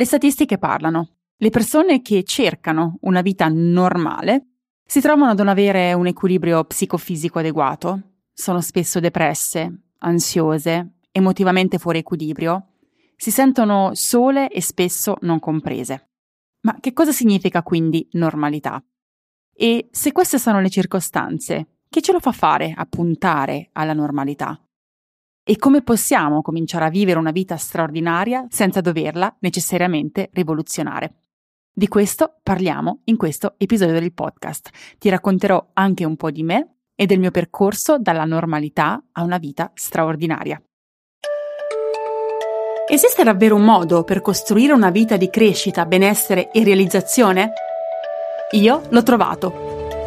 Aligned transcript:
Le 0.00 0.06
statistiche 0.06 0.56
parlano. 0.56 1.16
Le 1.36 1.50
persone 1.50 2.00
che 2.00 2.22
cercano 2.22 2.96
una 3.02 3.20
vita 3.20 3.48
normale 3.50 4.46
si 4.82 4.98
trovano 4.98 5.32
a 5.32 5.34
non 5.34 5.48
avere 5.48 5.92
un 5.92 6.06
equilibrio 6.06 6.64
psicofisico 6.64 7.38
adeguato, 7.38 8.14
sono 8.32 8.62
spesso 8.62 8.98
depresse, 8.98 9.88
ansiose, 9.98 11.00
emotivamente 11.12 11.76
fuori 11.76 11.98
equilibrio, 11.98 12.76
si 13.14 13.30
sentono 13.30 13.90
sole 13.92 14.48
e 14.48 14.62
spesso 14.62 15.18
non 15.20 15.38
comprese. 15.38 16.12
Ma 16.62 16.78
che 16.80 16.94
cosa 16.94 17.12
significa 17.12 17.62
quindi 17.62 18.08
normalità? 18.12 18.82
E 19.52 19.88
se 19.90 20.12
queste 20.12 20.38
sono 20.38 20.62
le 20.62 20.70
circostanze, 20.70 21.80
che 21.90 22.00
ce 22.00 22.12
lo 22.12 22.20
fa 22.20 22.32
fare 22.32 22.72
a 22.74 22.86
puntare 22.86 23.68
alla 23.74 23.92
normalità? 23.92 24.58
E 25.42 25.56
come 25.56 25.82
possiamo 25.82 26.42
cominciare 26.42 26.84
a 26.84 26.90
vivere 26.90 27.18
una 27.18 27.30
vita 27.30 27.56
straordinaria 27.56 28.46
senza 28.50 28.80
doverla 28.80 29.36
necessariamente 29.40 30.28
rivoluzionare? 30.32 31.14
Di 31.72 31.88
questo 31.88 32.36
parliamo 32.42 33.00
in 33.04 33.16
questo 33.16 33.54
episodio 33.56 33.98
del 33.98 34.12
podcast. 34.12 34.68
Ti 34.98 35.08
racconterò 35.08 35.70
anche 35.72 36.04
un 36.04 36.16
po' 36.16 36.30
di 36.30 36.42
me 36.42 36.74
e 36.94 37.06
del 37.06 37.18
mio 37.18 37.30
percorso 37.30 37.98
dalla 37.98 38.26
normalità 38.26 39.02
a 39.12 39.22
una 39.22 39.38
vita 39.38 39.70
straordinaria. 39.74 40.60
Esiste 42.86 43.22
davvero 43.22 43.54
un 43.54 43.64
modo 43.64 44.04
per 44.04 44.20
costruire 44.20 44.72
una 44.72 44.90
vita 44.90 45.16
di 45.16 45.30
crescita, 45.30 45.86
benessere 45.86 46.50
e 46.50 46.62
realizzazione? 46.64 47.52
Io 48.50 48.82
l'ho 48.90 49.02
trovato 49.02 49.69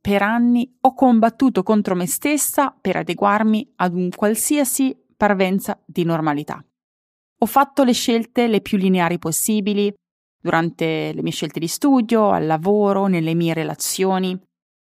per 0.00 0.22
anni 0.22 0.76
ho 0.80 0.94
combattuto 0.94 1.62
contro 1.62 1.94
me 1.94 2.06
stessa 2.06 2.74
per 2.78 2.96
adeguarmi 2.96 3.74
ad 3.76 3.94
un 3.94 4.08
qualsiasi 4.10 4.96
parvenza 5.16 5.78
di 5.84 6.04
normalità. 6.04 6.64
Ho 7.42 7.46
fatto 7.46 7.84
le 7.84 7.92
scelte 7.92 8.46
le 8.46 8.60
più 8.60 8.78
lineari 8.78 9.18
possibili 9.18 9.92
durante 10.40 11.12
le 11.12 11.22
mie 11.22 11.32
scelte 11.32 11.60
di 11.60 11.68
studio, 11.68 12.30
al 12.30 12.46
lavoro, 12.46 13.06
nelle 13.06 13.34
mie 13.34 13.52
relazioni. 13.52 14.38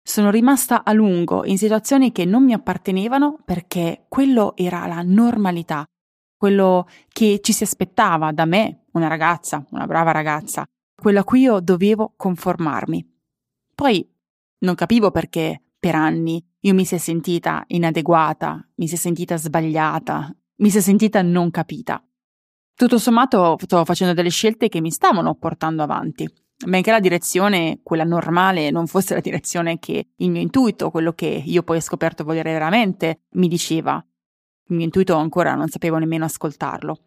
Sono 0.02 0.30
rimasta 0.30 0.84
a 0.84 0.92
lungo 0.92 1.44
in 1.44 1.58
situazioni 1.58 2.12
che 2.12 2.24
non 2.24 2.44
mi 2.44 2.52
appartenevano 2.52 3.38
perché 3.44 4.04
quello 4.08 4.56
era 4.56 4.86
la 4.86 5.02
normalità, 5.02 5.84
quello 6.36 6.88
che 7.08 7.40
ci 7.42 7.52
si 7.52 7.62
aspettava 7.62 8.32
da 8.32 8.44
me, 8.44 8.84
una 8.92 9.08
ragazza, 9.08 9.64
una 9.70 9.86
brava 9.86 10.12
ragazza, 10.12 10.64
quello 10.94 11.20
a 11.20 11.24
cui 11.24 11.40
io 11.40 11.60
dovevo 11.60 12.14
conformarmi. 12.16 13.12
Poi 13.74 14.13
non 14.58 14.74
capivo 14.74 15.10
perché 15.10 15.62
per 15.78 15.94
anni 15.94 16.44
io 16.60 16.74
mi 16.74 16.84
sia 16.84 16.98
sentita 16.98 17.64
inadeguata, 17.66 18.66
mi 18.76 18.88
sia 18.88 18.96
sentita 18.96 19.36
sbagliata, 19.36 20.34
mi 20.56 20.70
sia 20.70 20.80
sentita 20.80 21.20
non 21.22 21.50
capita. 21.50 22.02
Tutto 22.74 22.98
sommato 22.98 23.56
stavo 23.60 23.84
facendo 23.84 24.14
delle 24.14 24.30
scelte 24.30 24.68
che 24.68 24.80
mi 24.80 24.90
stavano 24.90 25.34
portando 25.34 25.82
avanti, 25.82 26.28
benché 26.66 26.90
la 26.90 27.00
direzione, 27.00 27.80
quella 27.82 28.04
normale, 28.04 28.70
non 28.70 28.86
fosse 28.86 29.14
la 29.14 29.20
direzione 29.20 29.78
che 29.78 30.08
il 30.16 30.30
mio 30.30 30.40
intuito, 30.40 30.90
quello 30.90 31.12
che 31.12 31.26
io 31.26 31.62
poi 31.62 31.76
ho 31.76 31.80
scoperto 31.80 32.24
volere 32.24 32.52
veramente, 32.52 33.24
mi 33.32 33.48
diceva. 33.48 34.04
Il 34.68 34.76
mio 34.76 34.84
intuito 34.86 35.14
ancora 35.16 35.54
non 35.54 35.68
sapevo 35.68 35.98
nemmeno 35.98 36.24
ascoltarlo. 36.24 36.98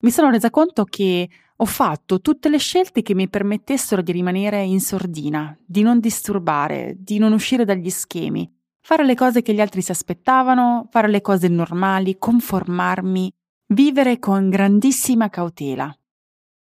Mi 0.00 0.10
sono 0.10 0.30
resa 0.30 0.50
conto 0.50 0.84
che 0.84 1.28
ho 1.58 1.64
fatto 1.64 2.20
tutte 2.20 2.48
le 2.48 2.58
scelte 2.58 3.02
che 3.02 3.14
mi 3.14 3.28
permettessero 3.28 4.02
di 4.02 4.12
rimanere 4.12 4.62
in 4.62 4.80
sordina, 4.80 5.56
di 5.64 5.82
non 5.82 6.00
disturbare, 6.00 6.96
di 6.98 7.18
non 7.18 7.32
uscire 7.32 7.64
dagli 7.64 7.88
schemi, 7.88 8.50
fare 8.80 9.04
le 9.04 9.14
cose 9.14 9.40
che 9.40 9.54
gli 9.54 9.60
altri 9.60 9.80
si 9.80 9.90
aspettavano, 9.90 10.88
fare 10.90 11.08
le 11.08 11.22
cose 11.22 11.48
normali, 11.48 12.18
conformarmi, 12.18 13.32
vivere 13.68 14.18
con 14.18 14.50
grandissima 14.50 15.30
cautela. 15.30 15.92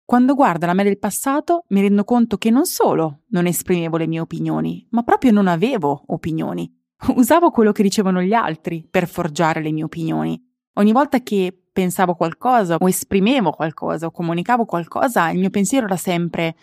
Quando 0.05 0.35
guardo 0.35 0.67
la 0.67 0.75
me 0.75 0.85
del 0.85 0.99
passato 0.99 1.65
mi 1.69 1.81
rendo 1.81 2.05
conto 2.05 2.37
che 2.37 2.51
non 2.51 2.65
solo 2.67 3.23
non 3.31 3.47
esprimevo 3.47 3.97
le 3.97 4.07
mie 4.07 4.21
opinioni, 4.21 4.87
ma 4.91 5.03
proprio 5.03 5.33
non 5.33 5.49
avevo 5.49 6.05
opinioni. 6.07 6.73
Usavo 7.17 7.51
quello 7.51 7.73
che 7.73 7.83
dicevano 7.83 8.23
gli 8.23 8.33
altri 8.33 8.87
per 8.89 9.09
forgiare 9.09 9.61
le 9.63 9.73
mie 9.73 9.83
opinioni. 9.83 10.41
Ogni 10.75 10.93
volta 10.93 11.21
che 11.23 11.66
pensavo 11.77 12.15
qualcosa 12.15 12.77
o 12.81 12.89
esprimevo 12.89 13.51
qualcosa 13.51 14.07
o 14.07 14.11
comunicavo 14.11 14.65
qualcosa, 14.65 15.29
il 15.29 15.39
mio 15.39 15.51
pensiero 15.51 15.85
era 15.85 15.99
sempre 15.99 16.57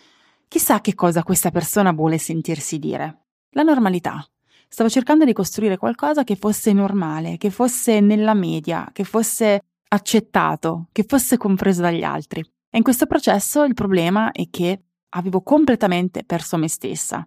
chissà 0.48 0.80
che 0.80 0.96
cosa 0.96 1.22
questa 1.22 1.52
persona 1.52 1.92
vuole 1.92 2.18
sentirsi 2.18 2.80
dire. 2.80 3.26
La 3.50 3.62
normalità. 3.62 4.28
Stavo 4.66 4.90
cercando 4.90 5.24
di 5.24 5.32
costruire 5.32 5.76
qualcosa 5.76 6.24
che 6.24 6.34
fosse 6.34 6.72
normale, 6.72 7.36
che 7.36 7.50
fosse 7.50 8.00
nella 8.00 8.34
media, 8.34 8.90
che 8.92 9.04
fosse 9.04 9.60
accettato, 9.86 10.88
che 10.90 11.04
fosse 11.06 11.36
compreso 11.36 11.82
dagli 11.82 12.02
altri. 12.02 12.40
E 12.40 12.76
in 12.76 12.82
questo 12.82 13.06
processo 13.06 13.62
il 13.62 13.74
problema 13.74 14.32
è 14.32 14.48
che 14.50 14.82
avevo 15.10 15.42
completamente 15.42 16.24
perso 16.24 16.56
me 16.56 16.66
stessa. 16.66 17.24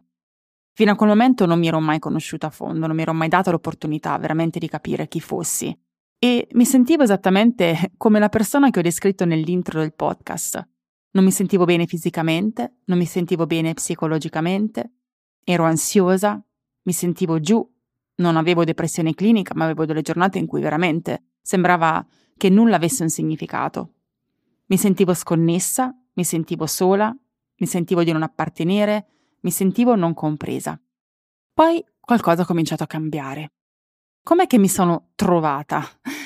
Fino 0.73 0.91
a 0.91 0.95
quel 0.95 1.07
momento 1.07 1.45
non 1.45 1.57
mi 1.57 1.69
ero 1.69 1.79
mai 1.79 1.99
conosciuta 1.99 2.47
a 2.47 2.49
fondo, 2.49 2.85
non 2.85 2.97
mi 2.97 3.03
ero 3.03 3.13
mai 3.13 3.29
data 3.29 3.49
l'opportunità 3.49 4.17
veramente 4.17 4.59
di 4.59 4.67
capire 4.67 5.07
chi 5.07 5.21
fossi 5.21 5.73
e 6.19 6.47
mi 6.51 6.65
sentivo 6.65 7.03
esattamente 7.03 7.91
come 7.97 8.19
la 8.19 8.29
persona 8.29 8.69
che 8.69 8.79
ho 8.79 8.83
descritto 8.83 9.25
nell'intro 9.25 9.79
del 9.79 9.93
podcast. 9.93 10.67
Non 11.11 11.23
mi 11.23 11.31
sentivo 11.31 11.65
bene 11.65 11.85
fisicamente, 11.85 12.77
non 12.85 12.97
mi 12.97 13.05
sentivo 13.05 13.45
bene 13.45 13.73
psicologicamente, 13.73 14.91
ero 15.43 15.63
ansiosa, 15.63 16.43
mi 16.83 16.93
sentivo 16.93 17.39
giù, 17.39 17.67
non 18.15 18.35
avevo 18.35 18.63
depressione 18.63 19.13
clinica, 19.13 19.53
ma 19.55 19.65
avevo 19.65 19.85
delle 19.85 20.01
giornate 20.01 20.37
in 20.37 20.45
cui 20.45 20.61
veramente 20.61 21.23
sembrava 21.41 22.05
che 22.35 22.49
nulla 22.49 22.75
avesse 22.75 23.03
un 23.03 23.09
significato. 23.09 23.93
Mi 24.67 24.77
sentivo 24.77 25.13
sconnessa, 25.13 25.95
mi 26.13 26.23
sentivo 26.23 26.65
sola, 26.65 27.15
mi 27.59 27.67
sentivo 27.67 28.03
di 28.03 28.11
non 28.11 28.21
appartenere, 28.23 29.07
mi 29.41 29.51
sentivo 29.51 29.95
non 29.95 30.13
compresa. 30.13 30.79
Poi 31.53 31.83
qualcosa 31.99 32.43
ha 32.43 32.45
cominciato 32.45 32.83
a 32.83 32.87
cambiare. 32.87 33.51
Com'è 34.27 34.45
che 34.45 34.57
mi 34.57 34.67
sono 34.67 35.11
trovata? 35.15 35.81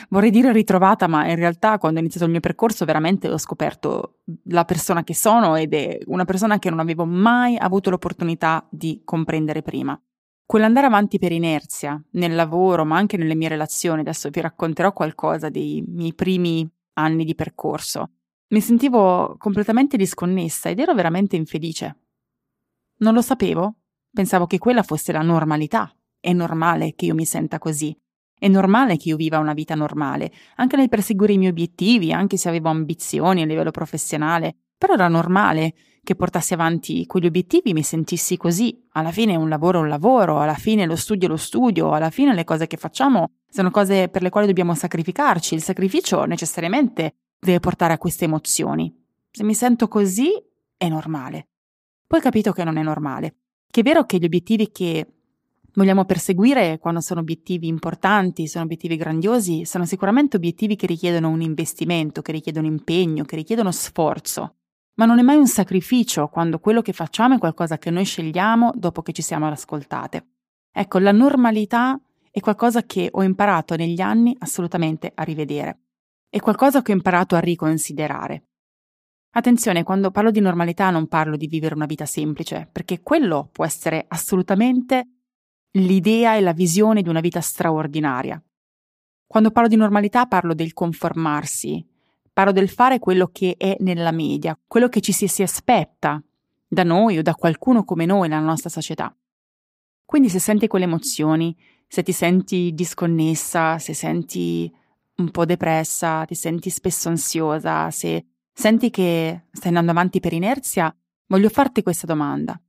Vorrei 0.09 0.31
dire 0.31 0.51
ritrovata, 0.51 1.05
ma 1.05 1.29
in 1.29 1.35
realtà 1.35 1.77
quando 1.77 1.99
ho 1.99 2.01
iniziato 2.01 2.25
il 2.25 2.31
mio 2.31 2.39
percorso 2.39 2.83
veramente 2.83 3.29
ho 3.29 3.37
scoperto 3.37 4.21
la 4.45 4.65
persona 4.65 5.03
che 5.03 5.13
sono 5.13 5.55
ed 5.55 5.75
è 5.75 5.99
una 6.07 6.25
persona 6.25 6.57
che 6.57 6.71
non 6.71 6.79
avevo 6.79 7.05
mai 7.05 7.57
avuto 7.57 7.91
l'opportunità 7.91 8.65
di 8.71 9.03
comprendere 9.05 9.61
prima. 9.61 10.01
Quell'andare 10.43 10.87
avanti 10.87 11.19
per 11.19 11.31
inerzia, 11.31 12.03
nel 12.13 12.33
lavoro, 12.33 12.85
ma 12.85 12.97
anche 12.97 13.17
nelle 13.17 13.35
mie 13.35 13.49
relazioni, 13.49 13.99
adesso 13.99 14.31
vi 14.31 14.41
racconterò 14.41 14.93
qualcosa 14.93 15.49
dei 15.49 15.83
miei 15.87 16.15
primi 16.15 16.67
anni 16.93 17.23
di 17.23 17.35
percorso, 17.35 18.13
mi 18.47 18.61
sentivo 18.61 19.35
completamente 19.37 19.95
disconnessa 19.95 20.69
ed 20.69 20.79
ero 20.79 20.95
veramente 20.95 21.35
infelice. 21.35 21.97
Non 23.01 23.13
lo 23.13 23.21
sapevo, 23.21 23.75
pensavo 24.11 24.47
che 24.47 24.57
quella 24.57 24.81
fosse 24.81 25.11
la 25.11 25.21
normalità, 25.21 25.95
è 26.21 26.31
normale 26.31 26.93
che 26.95 27.05
io 27.05 27.15
mi 27.15 27.25
senta 27.25 27.59
così. 27.59 27.93
È 28.39 28.47
normale 28.47 28.95
che 28.95 29.09
io 29.09 29.17
viva 29.17 29.39
una 29.39 29.53
vita 29.53 29.75
normale, 29.75 30.31
anche 30.55 30.77
nel 30.77 30.87
perseguire 30.87 31.33
i 31.33 31.37
miei 31.37 31.51
obiettivi, 31.51 32.13
anche 32.13 32.37
se 32.37 32.47
avevo 32.47 32.69
ambizioni 32.69 33.41
a 33.41 33.45
livello 33.45 33.71
professionale. 33.71 34.55
Però 34.77 34.93
era 34.93 35.07
normale 35.09 35.73
che 36.03 36.15
portassi 36.15 36.53
avanti 36.53 37.05
quegli 37.05 37.27
obiettivi 37.27 37.73
mi 37.73 37.83
sentissi 37.83 38.37
così. 38.37 38.87
Alla 38.93 39.11
fine 39.11 39.35
un 39.35 39.49
lavoro 39.49 39.79
è 39.79 39.81
un 39.83 39.89
lavoro, 39.89 40.39
alla 40.39 40.55
fine 40.55 40.85
lo 40.85 40.95
studio 40.95 41.27
è 41.27 41.29
lo 41.29 41.37
studio, 41.37 41.91
alla 41.91 42.09
fine 42.09 42.33
le 42.33 42.43
cose 42.43 42.65
che 42.65 42.77
facciamo 42.77 43.29
sono 43.47 43.69
cose 43.69 44.09
per 44.09 44.21
le 44.21 44.29
quali 44.29 44.47
dobbiamo 44.47 44.73
sacrificarci. 44.73 45.53
Il 45.53 45.61
sacrificio 45.61 46.23
necessariamente 46.25 47.15
deve 47.39 47.59
portare 47.59 47.93
a 47.93 47.97
queste 47.97 48.25
emozioni. 48.25 48.91
Se 49.29 49.43
mi 49.43 49.53
sento 49.53 49.87
così, 49.87 50.31
è 50.77 50.87
normale. 50.89 51.49
Poi 52.07 52.19
ho 52.19 52.23
capito 52.23 52.51
che 52.51 52.63
non 52.63 52.77
è 52.77 52.81
normale. 52.81 53.35
Che 53.69 53.81
è 53.81 53.83
vero 53.83 54.05
che 54.05 54.17
gli 54.17 54.25
obiettivi 54.25 54.71
che 54.71 55.05
vogliamo 55.73 56.05
perseguire 56.05 56.79
quando 56.79 56.99
sono 56.99 57.21
obiettivi 57.21 57.67
importanti, 57.67 58.47
sono 58.47 58.65
obiettivi 58.65 58.95
grandiosi, 58.95 59.65
sono 59.65 59.85
sicuramente 59.85 60.37
obiettivi 60.37 60.75
che 60.75 60.87
richiedono 60.87 61.29
un 61.29 61.41
investimento, 61.41 62.21
che 62.21 62.31
richiedono 62.31 62.67
impegno, 62.67 63.23
che 63.23 63.35
richiedono 63.35 63.71
sforzo. 63.71 64.55
Ma 64.95 65.05
non 65.05 65.19
è 65.19 65.21
mai 65.21 65.37
un 65.37 65.47
sacrificio 65.47 66.27
quando 66.27 66.59
quello 66.59 66.81
che 66.81 66.93
facciamo 66.93 67.35
è 67.35 67.39
qualcosa 67.39 67.77
che 67.77 67.89
noi 67.89 68.05
scegliamo 68.05 68.71
dopo 68.75 69.01
che 69.01 69.13
ci 69.13 69.21
siamo 69.21 69.47
ascoltate. 69.47 70.27
Ecco, 70.71 70.99
la 70.99 71.11
normalità 71.11 71.99
è 72.29 72.39
qualcosa 72.39 72.83
che 72.83 73.09
ho 73.11 73.23
imparato 73.23 73.75
negli 73.75 74.01
anni 74.01 74.35
assolutamente 74.39 75.11
a 75.13 75.23
rivedere. 75.23 75.79
È 76.29 76.39
qualcosa 76.39 76.81
che 76.81 76.91
ho 76.91 76.95
imparato 76.95 77.35
a 77.35 77.39
riconsiderare. 77.39 78.45
Attenzione, 79.33 79.83
quando 79.83 80.11
parlo 80.11 80.29
di 80.29 80.41
normalità 80.41 80.89
non 80.89 81.07
parlo 81.07 81.37
di 81.37 81.47
vivere 81.47 81.73
una 81.73 81.85
vita 81.85 82.05
semplice, 82.05 82.67
perché 82.69 83.01
quello 83.01 83.49
può 83.51 83.65
essere 83.65 84.05
assolutamente 84.07 85.20
l'idea 85.71 86.35
e 86.35 86.41
la 86.41 86.53
visione 86.53 87.01
di 87.01 87.09
una 87.09 87.19
vita 87.19 87.41
straordinaria. 87.41 88.41
Quando 89.25 89.51
parlo 89.51 89.69
di 89.69 89.75
normalità 89.75 90.25
parlo 90.25 90.53
del 90.53 90.73
conformarsi, 90.73 91.85
parlo 92.33 92.51
del 92.51 92.69
fare 92.69 92.99
quello 92.99 93.29
che 93.31 93.55
è 93.57 93.77
nella 93.79 94.11
media, 94.11 94.59
quello 94.67 94.89
che 94.89 94.99
ci 95.01 95.11
si, 95.11 95.27
si 95.27 95.41
aspetta 95.41 96.21
da 96.67 96.83
noi 96.83 97.17
o 97.17 97.21
da 97.21 97.35
qualcuno 97.35 97.83
come 97.83 98.05
noi 98.05 98.27
nella 98.27 98.41
nostra 98.41 98.69
società. 98.69 99.15
Quindi 100.05 100.29
se 100.29 100.39
senti 100.39 100.67
quelle 100.67 100.85
emozioni, 100.85 101.55
se 101.87 102.03
ti 102.03 102.11
senti 102.11 102.71
disconnessa, 102.73 103.79
se 103.79 103.93
senti 103.93 104.69
un 105.15 105.31
po' 105.31 105.45
depressa, 105.45 106.25
ti 106.25 106.35
senti 106.35 106.69
spesso 106.69 107.07
ansiosa, 107.07 107.89
se 107.91 108.25
senti 108.51 108.89
che 108.89 109.45
stai 109.51 109.67
andando 109.69 109.91
avanti 109.91 110.19
per 110.19 110.33
inerzia, 110.33 110.93
voglio 111.27 111.49
farti 111.49 111.83
questa 111.83 112.07
domanda. 112.07 112.59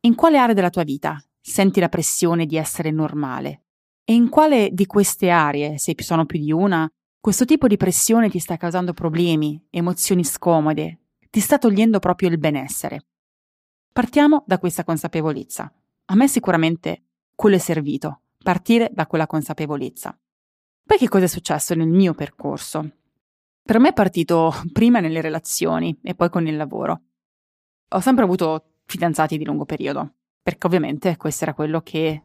In 0.00 0.14
quale 0.14 0.38
area 0.38 0.54
della 0.54 0.70
tua 0.70 0.84
vita 0.84 1.20
senti 1.48 1.78
la 1.80 1.88
pressione 1.88 2.44
di 2.44 2.56
essere 2.56 2.90
normale? 2.90 3.62
E 4.04 4.14
in 4.14 4.28
quale 4.28 4.70
di 4.72 4.86
queste 4.86 5.30
aree, 5.30 5.78
se 5.78 5.94
sono 5.98 6.26
più 6.26 6.40
di 6.40 6.52
una, 6.52 6.88
questo 7.20 7.44
tipo 7.44 7.66
di 7.66 7.76
pressione 7.76 8.28
ti 8.28 8.38
sta 8.38 8.56
causando 8.56 8.92
problemi, 8.92 9.64
emozioni 9.70 10.24
scomode, 10.24 11.00
ti 11.30 11.40
sta 11.40 11.58
togliendo 11.58 11.98
proprio 11.98 12.28
il 12.28 12.38
benessere? 12.38 13.06
Partiamo 13.92 14.44
da 14.46 14.58
questa 14.58 14.84
consapevolezza. 14.84 15.72
A 16.06 16.14
me 16.14 16.28
sicuramente 16.28 17.04
quello 17.34 17.56
è 17.56 17.60
servito, 17.60 18.22
partire 18.42 18.90
da 18.92 19.06
quella 19.06 19.26
consapevolezza. 19.26 20.18
Poi 20.84 20.98
che 20.98 21.08
cosa 21.08 21.24
è 21.24 21.28
successo 21.28 21.74
nel 21.74 21.88
mio 21.88 22.14
percorso? 22.14 22.90
Per 23.62 23.78
me 23.78 23.88
è 23.88 23.92
partito 23.92 24.52
prima 24.72 25.00
nelle 25.00 25.20
relazioni 25.20 25.98
e 26.02 26.14
poi 26.14 26.28
con 26.28 26.46
il 26.46 26.56
lavoro. 26.56 27.02
Ho 27.88 28.00
sempre 28.00 28.24
avuto 28.24 28.80
fidanzati 28.84 29.38
di 29.38 29.44
lungo 29.44 29.64
periodo, 29.64 30.15
perché 30.46 30.68
ovviamente 30.68 31.16
questo 31.16 31.42
era 31.42 31.54
quello 31.54 31.80
che 31.80 32.22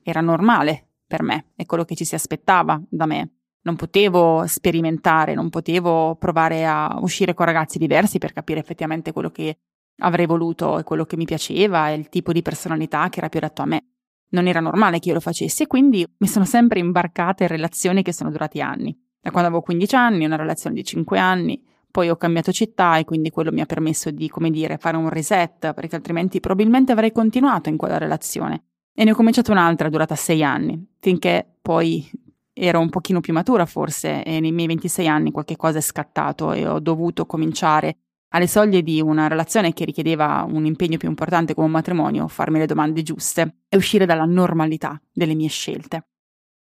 era 0.00 0.20
normale 0.20 0.90
per 1.08 1.24
me, 1.24 1.46
è 1.56 1.66
quello 1.66 1.84
che 1.84 1.96
ci 1.96 2.04
si 2.04 2.14
aspettava 2.14 2.80
da 2.88 3.04
me. 3.04 3.30
Non 3.62 3.74
potevo 3.74 4.46
sperimentare, 4.46 5.34
non 5.34 5.50
potevo 5.50 6.14
provare 6.14 6.64
a 6.66 6.96
uscire 7.00 7.34
con 7.34 7.46
ragazzi 7.46 7.78
diversi 7.78 8.18
per 8.18 8.32
capire 8.32 8.60
effettivamente 8.60 9.10
quello 9.10 9.32
che 9.32 9.58
avrei 10.02 10.24
voluto 10.24 10.78
e 10.78 10.84
quello 10.84 11.04
che 11.04 11.16
mi 11.16 11.24
piaceva 11.24 11.90
e 11.90 11.94
il 11.94 12.08
tipo 12.10 12.30
di 12.30 12.42
personalità 12.42 13.08
che 13.08 13.18
era 13.18 13.28
più 13.28 13.40
adatto 13.40 13.62
a 13.62 13.66
me. 13.66 13.86
Non 14.28 14.46
era 14.46 14.60
normale 14.60 15.00
che 15.00 15.08
io 15.08 15.14
lo 15.14 15.20
facessi 15.20 15.64
e 15.64 15.66
quindi 15.66 16.06
mi 16.18 16.28
sono 16.28 16.44
sempre 16.44 16.78
imbarcata 16.78 17.42
in 17.42 17.48
relazioni 17.48 18.04
che 18.04 18.12
sono 18.12 18.30
durati 18.30 18.60
anni. 18.60 18.96
Da 19.20 19.32
quando 19.32 19.48
avevo 19.48 19.64
15 19.64 19.96
anni, 19.96 20.24
una 20.26 20.36
relazione 20.36 20.76
di 20.76 20.84
5 20.84 21.18
anni, 21.18 21.60
poi 21.94 22.08
ho 22.08 22.16
cambiato 22.16 22.50
città 22.50 22.98
e 22.98 23.04
quindi 23.04 23.30
quello 23.30 23.52
mi 23.52 23.60
ha 23.60 23.66
permesso 23.66 24.10
di, 24.10 24.28
come 24.28 24.50
dire, 24.50 24.78
fare 24.78 24.96
un 24.96 25.08
reset, 25.08 25.72
perché 25.72 25.94
altrimenti 25.94 26.40
probabilmente 26.40 26.90
avrei 26.90 27.12
continuato 27.12 27.68
in 27.68 27.76
quella 27.76 27.98
relazione. 27.98 28.64
E 28.92 29.04
ne 29.04 29.12
ho 29.12 29.14
cominciato 29.14 29.52
un'altra 29.52 29.88
durata 29.88 30.16
6 30.16 30.42
anni, 30.42 30.84
finché 30.98 31.46
poi 31.62 32.04
ero 32.52 32.80
un 32.80 32.88
pochino 32.88 33.20
più 33.20 33.32
matura 33.32 33.64
forse 33.64 34.24
e 34.24 34.40
nei 34.40 34.50
miei 34.50 34.66
26 34.66 35.06
anni 35.06 35.30
qualche 35.30 35.54
cosa 35.54 35.78
è 35.78 35.80
scattato 35.80 36.52
e 36.52 36.66
ho 36.66 36.80
dovuto 36.80 37.26
cominciare 37.26 37.98
alle 38.30 38.48
soglie 38.48 38.82
di 38.82 39.00
una 39.00 39.28
relazione 39.28 39.72
che 39.72 39.84
richiedeva 39.84 40.44
un 40.48 40.66
impegno 40.66 40.96
più 40.96 41.08
importante 41.08 41.54
come 41.54 41.66
un 41.66 41.72
matrimonio, 41.72 42.26
farmi 42.26 42.58
le 42.58 42.66
domande 42.66 43.02
giuste 43.02 43.58
e 43.68 43.76
uscire 43.76 44.04
dalla 44.04 44.24
normalità 44.24 45.00
delle 45.12 45.36
mie 45.36 45.46
scelte. 45.48 46.08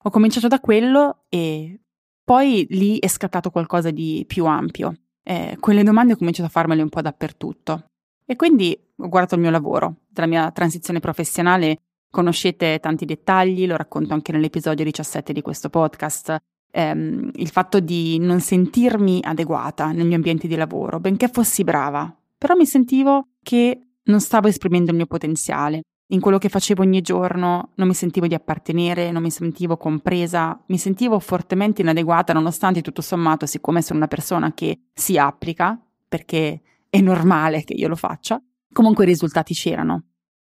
Ho 0.03 0.11
cominciato 0.11 0.49
da 0.49 0.59
quello 0.59 1.27
e 1.29 1.79
poi 2.25 2.67
lì 2.71 2.99
è 2.99 3.07
scattato 3.07 3.51
qualcosa 3.51 3.93
di 3.93 4.25
più 4.27 4.47
ampio. 4.47 4.97
Eh, 5.25 5.57
quelle 5.59 5.83
domande 5.83 6.13
ho 6.13 6.17
cominciato 6.17 6.49
a 6.49 6.53
farmele 6.53 6.83
un 6.83 6.91
po' 6.91 7.01
dappertutto. 7.01 7.87
E 8.25 8.37
quindi 8.37 8.79
ho 8.97 9.09
guardato 9.09 9.35
il 9.35 9.41
mio 9.41 9.51
lavoro, 9.51 9.97
della 10.09 10.27
mia 10.27 10.51
transizione 10.51 11.01
professionale 11.01 11.81
conoscete 12.11 12.79
tanti 12.79 13.05
dettagli, 13.05 13.67
lo 13.67 13.77
racconto 13.77 14.15
anche 14.15 14.31
nell'episodio 14.31 14.85
17 14.85 15.33
di 15.33 15.43
questo 15.43 15.69
podcast 15.69 16.41
ehm, 16.75 17.31
il 17.35 17.49
fatto 17.49 17.81
di 17.81 18.19
non 18.19 18.41
sentirmi 18.41 19.21
adeguata 19.23 19.93
nel 19.93 20.07
mio 20.07 20.17
ambiente 20.17 20.49
di 20.49 20.57
lavoro, 20.57 20.99
benché 20.99 21.29
fossi 21.29 21.63
brava, 21.63 22.15
però 22.37 22.55
mi 22.55 22.67
sentivo 22.67 23.29
che 23.43 23.81
non 24.05 24.21
stavo 24.21 24.49
esprimendo 24.49 24.91
il 24.91 24.97
mio 24.97 25.07
potenziale. 25.07 25.83
In 26.09 26.21
quello 26.21 26.37
che 26.37 26.51
facevo 26.51 26.83
ogni 26.83 27.01
giorno 27.01 27.71
non 27.77 27.89
mi 27.89 27.95
sentivo 27.95 28.27
di 28.27 28.35
appartenere, 28.35 29.11
non 29.11 29.23
mi 29.23 29.31
sentivo 29.31 29.79
compresa, 29.79 30.63
mi 30.67 30.77
sentivo 30.77 31.19
fortemente 31.19 31.81
inadeguata 31.81 32.35
nonostante 32.35 32.83
tutto 32.83 33.01
sommato, 33.01 33.47
siccome 33.47 33.81
sono 33.81 34.01
una 34.01 34.09
persona 34.09 34.53
che 34.53 34.89
si 34.93 35.17
applica, 35.17 35.81
perché 36.07 36.61
è 36.91 37.01
normale 37.01 37.65
che 37.65 37.73
io 37.73 37.89
lo 37.89 37.97
faccia, 37.97 38.41
comunque 38.71 39.05
i 39.05 39.09
risultati 39.09 39.55
c'erano. 39.55 40.05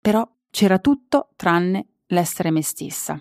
Però 0.01 0.27
c'era 0.51 0.79
tutto 0.79 1.31
tranne 1.35 1.87
l'essere 2.07 2.53
me 2.53 2.63
stessa. 2.63 3.21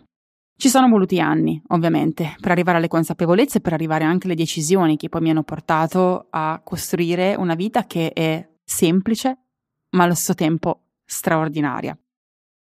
Ci 0.56 0.70
sono 0.70 0.88
voluti 0.88 1.20
anni, 1.20 1.60
ovviamente, 1.70 2.36
per 2.40 2.52
arrivare 2.52 2.78
alle 2.78 2.88
consapevolezze 2.88 3.58
e 3.58 3.62
per 3.62 3.74
arrivare 3.74 4.04
anche 4.04 4.28
alle 4.28 4.36
decisioni 4.36 4.98
che 4.98 5.10
poi 5.10 5.22
mi 5.22 5.30
hanno 5.32 5.44
portato 5.44 6.28
a 6.30 6.62
costruire 6.64 7.34
una 7.36 7.56
vita 7.56 7.86
che 7.86 8.12
è 8.14 8.48
semplice, 8.64 9.38
ma 9.92 10.04
allo 10.04 10.14
stesso 10.14 10.36
tempo 10.36 10.84
straordinaria. 11.06 11.98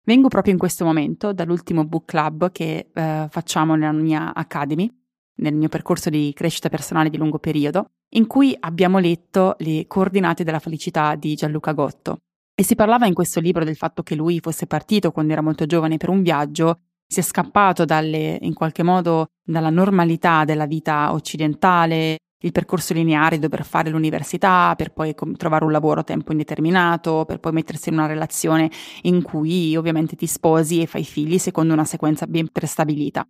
Vengo 0.04 0.28
proprio 0.28 0.54
in 0.54 0.60
questo 0.60 0.84
momento 0.84 1.32
dall'ultimo 1.32 1.86
book 1.86 2.06
club 2.06 2.52
che 2.52 2.90
eh, 2.94 3.28
facciamo 3.30 3.76
nella 3.76 3.92
mia 3.92 4.34
Academy, 4.34 4.90
nel 5.36 5.54
mio 5.54 5.70
percorso 5.70 6.10
di 6.10 6.32
crescita 6.34 6.70
personale 6.70 7.10
di 7.10 7.18
lungo 7.18 7.40
periodo, 7.40 7.92
in 8.16 8.28
cui 8.28 8.56
abbiamo 8.60 8.98
letto 8.98 9.56
le 9.60 9.86
coordinate 9.88 10.44
della 10.44 10.60
felicità 10.60 11.16
di 11.16 11.36
Gianluca 11.36 11.74
Gotto. 11.74 12.18
E 12.54 12.64
si 12.64 12.76
parlava 12.76 13.06
in 13.06 13.14
questo 13.14 13.40
libro 13.40 13.64
del 13.64 13.76
fatto 13.76 14.04
che 14.04 14.16
lui 14.16 14.40
fosse 14.40 14.68
partito 14.68 15.12
quando 15.12 15.34
era 15.34 15.42
molto 15.42 15.66
giovane 15.66 15.98
per 15.98 16.10
un 16.10 16.22
viaggio 16.22 16.80
si 17.12 17.20
è 17.20 17.24
scappato 17.24 17.84
dalle, 17.84 18.38
in 18.40 18.54
qualche 18.54 18.84
modo 18.84 19.32
dalla 19.44 19.70
normalità 19.70 20.46
della 20.46 20.66
vita 20.66 21.12
occidentale, 21.12 22.20
il 22.42 22.52
percorso 22.52 22.94
lineare 22.94 23.36
di 23.36 23.42
dover 23.42 23.66
fare 23.66 23.90
l'università 23.90 24.74
per 24.76 24.92
poi 24.92 25.16
com- 25.16 25.36
trovare 25.36 25.66
un 25.66 25.72
lavoro 25.72 26.02
a 26.02 26.04
tempo 26.04 26.32
indeterminato, 26.32 27.26
per 27.26 27.40
poi 27.40 27.52
mettersi 27.54 27.90
in 27.90 27.96
una 27.96 28.08
relazione 28.08 28.70
in 29.04 29.22
cui 29.22 29.76
ovviamente 29.76 30.16
ti 30.16 30.28
sposi 30.28 30.82
e 30.82 30.86
fai 30.86 31.04
figli 31.04 31.38
secondo 31.38 31.74
una 31.74 31.86
sequenza 31.86 32.28
ben 32.28 32.50
prestabilita. 32.52 33.28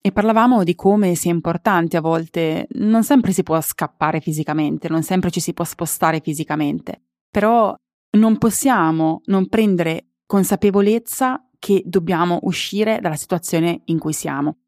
E 0.00 0.12
parlavamo 0.12 0.64
di 0.64 0.74
come 0.74 1.14
sia 1.14 1.32
importante 1.32 1.96
a 1.96 2.02
volte, 2.02 2.66
non 2.72 3.02
sempre 3.04 3.32
si 3.32 3.42
può 3.42 3.58
scappare 3.60 4.20
fisicamente, 4.20 4.88
non 4.88 5.02
sempre 5.02 5.30
ci 5.30 5.40
si 5.40 5.54
può 5.54 5.64
spostare 5.64 6.20
fisicamente, 6.20 7.00
però 7.30 7.74
non 8.18 8.36
possiamo 8.36 9.22
non 9.26 9.48
prendere 9.48 10.08
consapevolezza 10.26 11.48
che 11.58 11.82
dobbiamo 11.86 12.40
uscire 12.42 12.98
dalla 13.00 13.16
situazione 13.16 13.80
in 13.86 13.98
cui 13.98 14.12
siamo. 14.12 14.58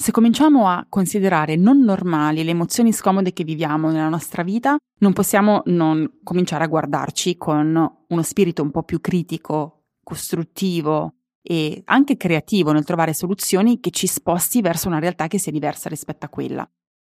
Se 0.00 0.12
cominciamo 0.12 0.66
a 0.66 0.86
considerare 0.88 1.56
non 1.56 1.80
normali 1.80 2.42
le 2.42 2.52
emozioni 2.52 2.90
scomode 2.90 3.34
che 3.34 3.44
viviamo 3.44 3.90
nella 3.90 4.08
nostra 4.08 4.42
vita, 4.42 4.78
non 5.00 5.12
possiamo 5.12 5.60
non 5.66 6.20
cominciare 6.24 6.64
a 6.64 6.68
guardarci 6.68 7.36
con 7.36 7.96
uno 8.08 8.22
spirito 8.22 8.62
un 8.62 8.70
po' 8.70 8.82
più 8.82 9.02
critico, 9.02 9.88
costruttivo 10.02 11.16
e 11.42 11.82
anche 11.84 12.16
creativo 12.16 12.72
nel 12.72 12.86
trovare 12.86 13.12
soluzioni 13.12 13.78
che 13.78 13.90
ci 13.90 14.06
sposti 14.06 14.62
verso 14.62 14.88
una 14.88 15.00
realtà 15.00 15.26
che 15.26 15.38
sia 15.38 15.52
diversa 15.52 15.90
rispetto 15.90 16.24
a 16.24 16.30
quella. 16.30 16.66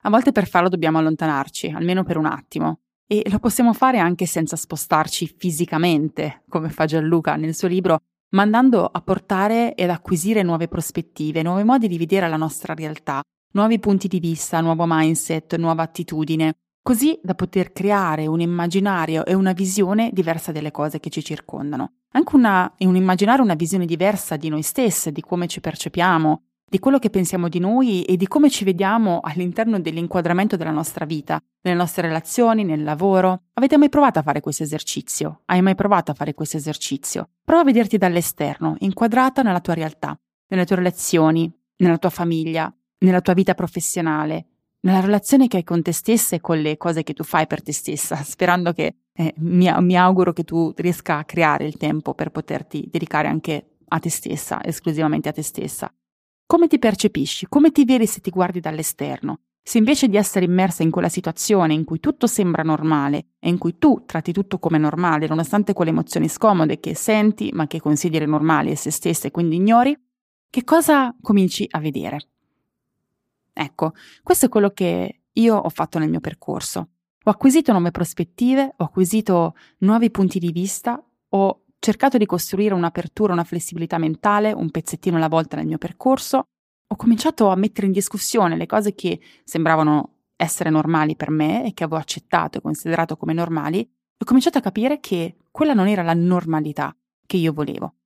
A 0.03 0.11
volte 0.11 0.33
per 0.33 0.47
farlo 0.47 0.69
dobbiamo 0.69 0.99
allontanarci, 0.99 1.69
almeno 1.69 2.05
per 2.05 2.19
un 2.19 2.27
attimo, 2.27 2.81
e 3.07 3.23
lo 3.31 3.39
possiamo 3.39 3.73
fare 3.73 3.99
anche 3.99 4.27
senza 4.27 4.57
spostarci 4.57 5.35
fisicamente, 5.39 6.43
come 6.51 6.69
fa 6.69 6.85
Gianluca 6.85 7.37
nel 7.37 7.55
suo 7.55 7.69
libro 7.69 8.01
ma 8.35 8.43
andando 8.43 8.85
a 8.85 9.01
portare 9.01 9.75
ed 9.75 9.91
acquisire 9.91 10.43
nuove 10.43 10.69
prospettive, 10.69 11.43
nuovi 11.43 11.65
modi 11.65 11.89
di 11.89 11.99
vedere 11.99 12.29
la 12.29 12.37
nostra 12.37 12.75
realtà, 12.75 13.23
nuovi 13.53 13.79
punti 13.79 14.09
di 14.09 14.19
vista, 14.19 14.61
nuovo 14.61 14.85
mindset, 14.87 15.57
nuova 15.57 15.83
attitudine, 15.83 16.55
così 16.83 17.19
da 17.23 17.35
poter 17.35 17.73
creare 17.73 18.27
un 18.27 18.41
immaginario 18.41 19.25
e 19.25 19.35
una 19.35 19.53
visione 19.53 20.11
diversa 20.13 20.53
delle 20.53 20.73
cose 20.73 20.99
che 21.01 21.11
ci 21.11 21.23
circondano. 21.23 21.93
Anche 22.13 22.37
una, 22.37 22.73
un 22.79 22.97
immaginare 22.97 23.41
una 23.41 23.55
visione 23.55 23.87
diversa 23.87 24.37
di 24.37 24.49
noi 24.49 24.63
stesse, 24.63 25.13
di 25.13 25.21
come 25.21 25.47
ci 25.47 25.61
percepiamo, 25.61 26.43
di 26.67 26.79
quello 26.79 26.99
che 26.99 27.11
pensiamo 27.11 27.49
di 27.49 27.59
noi 27.59 28.05
e 28.05 28.17
di 28.17 28.27
come 28.27 28.51
ci 28.51 28.65
vediamo 28.65 29.21
all'interno 29.23 29.79
dell'inquadramento 29.79 30.57
della 30.57 30.71
nostra 30.71 31.05
vita, 31.05 31.41
nelle 31.63 31.77
nostre 31.77 32.09
relazioni, 32.09 32.65
nel 32.65 32.83
lavoro. 32.83 33.43
Avete 33.55 33.77
mai 33.77 33.89
provato 33.89 34.19
a 34.19 34.23
fare 34.23 34.41
questo 34.41 34.63
esercizio? 34.63 35.43
Hai 35.47 35.63
mai 35.63 35.75
provato 35.75 36.11
a 36.11 36.15
fare 36.15 36.35
questo 36.35 36.57
esercizio? 36.57 37.29
Prova 37.45 37.63
a 37.63 37.65
vederti 37.65 37.99
dall'esterno, 37.99 38.77
inquadrata 38.79 39.43
nella 39.43 39.61
tua 39.61 39.75
realtà, 39.75 40.19
nelle 40.49 40.67
tue 40.67 40.77
relazioni, 40.77 41.53
nella 41.77 41.99
tua 41.99 42.11
famiglia, 42.11 42.75
nella 42.99 43.21
tua 43.21 43.35
vita 43.35 43.55
professionale, 43.55 44.47
nella 44.81 45.01
relazione 45.01 45.49
che 45.49 45.59
hai 45.59 45.65
con 45.65 45.83
te 45.83 45.93
stessa 45.93 46.37
e 46.37 46.41
con 46.41 46.61
le 46.61 46.77
cose 46.77 47.03
che 47.03 47.15
tu 47.15 47.25
fai 47.25 47.47
per 47.47 47.63
te 47.63 47.73
stessa, 47.73 48.17
sperando 48.25 48.73
che 48.73 48.95
eh, 49.13 49.35
mi, 49.39 49.73
mi 49.81 49.97
auguro 49.97 50.33
che 50.33 50.45
tu 50.45 50.73
riesca 50.77 51.19
a 51.19 51.25
creare 51.25 51.67
il 51.67 51.77
tempo 51.77 52.15
per 52.15 52.31
poterti 52.31 52.89
dedicare 52.91 53.29
anche 53.29 53.67
a 53.87 53.99
te 53.99 54.11
stessa, 54.11 54.63
esclusivamente 54.65 55.29
a 55.29 55.33
te 55.33 55.43
stessa. 55.43 55.93
Come 56.47 56.67
ti 56.67 56.79
percepisci? 56.79 57.47
Come 57.49 57.73
ti 57.73 57.85
vedi 57.85 58.07
se 58.07 58.21
ti 58.21 58.31
guardi 58.31 58.61
dall'esterno? 58.61 59.41
Se 59.63 59.79
invece 59.79 60.09
di 60.09 60.19
essere 60.19 60.45
immersa 60.45 60.83
in 60.83 60.91
quella 60.91 61.09
situazione 61.09 61.73
in 61.73 61.85
cui 61.85 62.01
tutto 62.01 62.27
sembra 62.27 62.63
normale 62.63 63.29
e 63.39 63.49
in 63.49 63.57
cui 63.57 63.79
tu 63.79 64.03
tratti 64.05 64.31
tutto 64.31 64.59
come 64.59 64.77
normale, 64.77 65.27
nonostante 65.27 65.73
quelle 65.73 65.91
emozioni 65.91 66.29
scomode 66.29 66.81
che 66.81 66.95
senti 66.95 67.51
ma 67.55 67.67
che 67.67 67.81
consideri 67.81 68.27
normali 68.27 68.71
e 68.71 68.77
se 68.77 68.91
stesse 68.91 69.29
e 69.29 69.31
quindi 69.31 69.57
ignori, 69.57 69.99
che 70.51 70.65
cosa 70.65 71.17
cominci 71.23 71.67
a 71.71 71.81
vedere? 71.81 72.29
Ecco, 73.55 73.93
questo 74.23 74.47
è 74.47 74.49
quello 74.51 74.69
che 74.71 75.23
io 75.33 75.57
ho 75.57 75.71
fatto 75.71 75.99
nel 75.99 76.11
mio 76.11 76.21
percorso. 76.21 76.89
Ho 77.25 77.31
acquisito 77.31 77.73
nuove 77.73 77.91
prospettive, 77.91 78.75
ho 78.77 78.85
acquisito 78.85 79.55
nuovi 79.79 80.11
punti 80.11 80.39
di 80.39 80.53
vista, 80.53 81.03
ho 81.31 81.64
cercato 81.85 82.17
di 82.17 82.25
costruire 82.25 82.73
un'apertura, 82.73 83.35
una 83.35 83.45
flessibilità 83.45 83.99
mentale, 83.99 84.53
un 84.53 84.71
pezzettino 84.71 85.17
alla 85.17 85.29
volta 85.29 85.57
nel 85.57 85.67
mio 85.67 85.77
percorso 85.77 86.47
ho 86.87 86.97
cominciato 86.97 87.49
a 87.49 87.57
mettere 87.57 87.87
in 87.87 87.93
discussione 87.93 88.57
le 88.57 88.67
cose 88.67 88.95
che 88.95 89.21
sembravano 89.43 90.13
essere 90.37 90.71
normali 90.71 91.17
per 91.17 91.31
me 91.31 91.67
e 91.67 91.75
che 91.75 91.85
avevo 91.85 91.99
accettato 91.99 92.59
e 92.59 92.61
considerato 92.61 93.17
come 93.17 93.33
normali, 93.33 93.81
ho 93.81 94.25
cominciato 94.25 94.59
a 94.59 94.63
capire 94.63 95.01
che 95.01 95.37
quella 95.51 95.75
non 95.75 95.89
era 95.89 96.03
la 96.03 96.15
normalità 96.15 96.97
che 97.27 97.37
io 97.37 97.53
volevo. 97.53 97.97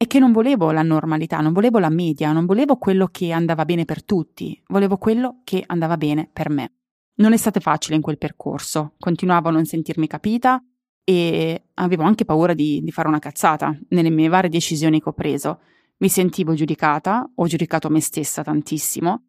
E 0.00 0.06
che 0.06 0.18
non 0.18 0.32
volevo 0.32 0.70
la 0.70 0.82
normalità, 0.82 1.40
non 1.40 1.52
volevo 1.52 1.78
la 1.78 1.88
media, 1.88 2.32
non 2.32 2.46
volevo 2.46 2.76
quello 2.76 3.08
che 3.08 3.32
andava 3.32 3.64
bene 3.64 3.84
per 3.84 4.04
tutti, 4.04 4.60
volevo 4.68 4.96
quello 4.96 5.40
che 5.44 5.62
andava 5.66 5.96
bene 5.96 6.30
per 6.32 6.50
me. 6.50 6.72
Non 7.16 7.32
è 7.32 7.36
stato 7.36 7.60
facile 7.60 7.96
in 7.96 8.02
quel 8.02 8.16
percorso, 8.16 8.94
continuavo 8.98 9.48
a 9.48 9.52
non 9.52 9.64
sentirmi 9.64 10.06
capita 10.06 10.62
e 11.08 11.68
avevo 11.74 12.02
anche 12.02 12.26
paura 12.26 12.52
di, 12.52 12.82
di 12.82 12.90
fare 12.90 13.08
una 13.08 13.18
cazzata 13.18 13.74
nelle 13.88 14.10
mie 14.10 14.28
varie 14.28 14.50
decisioni 14.50 15.00
che 15.00 15.08
ho 15.08 15.14
preso 15.14 15.58
mi 16.00 16.10
sentivo 16.10 16.52
giudicata, 16.52 17.26
ho 17.34 17.46
giudicato 17.46 17.88
me 17.88 18.00
stessa 18.00 18.42
tantissimo, 18.42 19.22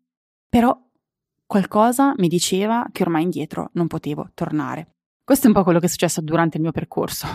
però 0.50 0.77
qualcosa 1.45 2.13
mi 2.17 2.27
diceva 2.27 2.86
che 2.91 3.03
ormai 3.03 3.24
indietro 3.24 3.69
non 3.75 3.88
potevo 3.88 4.29
tornare. 4.33 4.95
Questo 5.24 5.45
è 5.45 5.48
un 5.48 5.55
po' 5.55 5.63
quello 5.63 5.79
che 5.79 5.86
è 5.86 5.89
successo 5.89 6.19
durante 6.19 6.57
il 6.57 6.63
mio 6.63 6.74
percorso. 6.74 7.27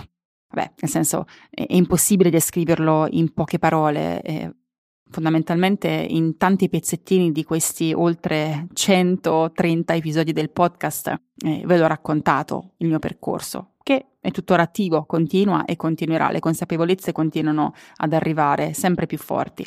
Vabbè, 0.48 0.74
nel 0.76 0.90
senso, 0.90 1.24
è, 1.48 1.64
impossibile 1.70 2.28
descriverlo 2.28 3.06
in 3.12 3.32
poche 3.32 3.58
parole. 3.58 4.20
Eh, 4.20 4.54
fondamentalmente 5.14 5.88
in 5.88 6.36
tanti 6.36 6.68
pezzettini 6.68 7.30
di 7.30 7.44
questi 7.44 7.92
oltre 7.94 8.66
130 8.72 9.94
episodi 9.94 10.32
del 10.32 10.50
podcast 10.50 11.14
eh, 11.44 11.62
ve 11.64 11.78
l'ho 11.78 11.86
raccontato 11.86 12.72
il 12.78 12.88
mio 12.88 12.98
percorso 12.98 13.74
che 13.84 14.16
è 14.18 14.30
tuttora 14.32 14.62
attivo, 14.62 15.04
continua 15.04 15.66
e 15.66 15.76
continuerà, 15.76 16.30
le 16.30 16.40
consapevolezze 16.40 17.12
continuano 17.12 17.74
ad 17.96 18.14
arrivare 18.14 18.72
sempre 18.72 19.06
più 19.06 19.18
forti. 19.18 19.64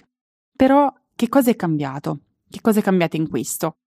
Però 0.53 0.91
che 1.15 1.29
cosa 1.29 1.51
è 1.51 1.55
cambiato? 1.55 2.19
Che 2.49 2.59
cosa 2.59 2.79
è 2.79 2.81
cambiato 2.81 3.15
in 3.15 3.29
questo? 3.29 3.77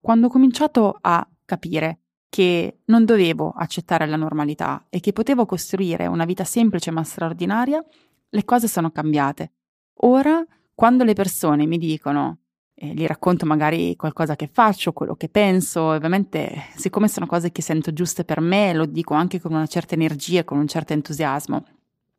Quando 0.00 0.26
ho 0.26 0.30
cominciato 0.30 0.96
a 1.00 1.28
capire 1.44 2.00
che 2.28 2.80
non 2.86 3.04
dovevo 3.04 3.50
accettare 3.50 4.06
la 4.06 4.16
normalità 4.16 4.86
e 4.88 4.98
che 4.98 5.12
potevo 5.12 5.46
costruire 5.46 6.06
una 6.06 6.24
vita 6.24 6.44
semplice 6.44 6.90
ma 6.90 7.04
straordinaria, 7.04 7.84
le 8.28 8.44
cose 8.44 8.66
sono 8.68 8.90
cambiate. 8.90 9.52
Ora, 10.00 10.44
quando 10.76 11.04
le 11.04 11.14
persone 11.14 11.64
mi 11.64 11.78
dicono 11.78 12.40
eh, 12.74 12.88
gli 12.88 13.06
racconto 13.06 13.46
magari 13.46 13.96
qualcosa 13.96 14.36
che 14.36 14.46
faccio, 14.46 14.92
quello 14.92 15.16
che 15.16 15.30
penso, 15.30 15.80
ovviamente 15.84 16.66
siccome 16.76 17.08
sono 17.08 17.24
cose 17.24 17.50
che 17.50 17.62
sento 17.62 17.94
giuste 17.94 18.24
per 18.24 18.40
me, 18.40 18.74
lo 18.74 18.84
dico 18.84 19.14
anche 19.14 19.40
con 19.40 19.54
una 19.54 19.66
certa 19.66 19.94
energia, 19.94 20.44
con 20.44 20.58
un 20.58 20.68
certo 20.68 20.92
entusiasmo, 20.92 21.64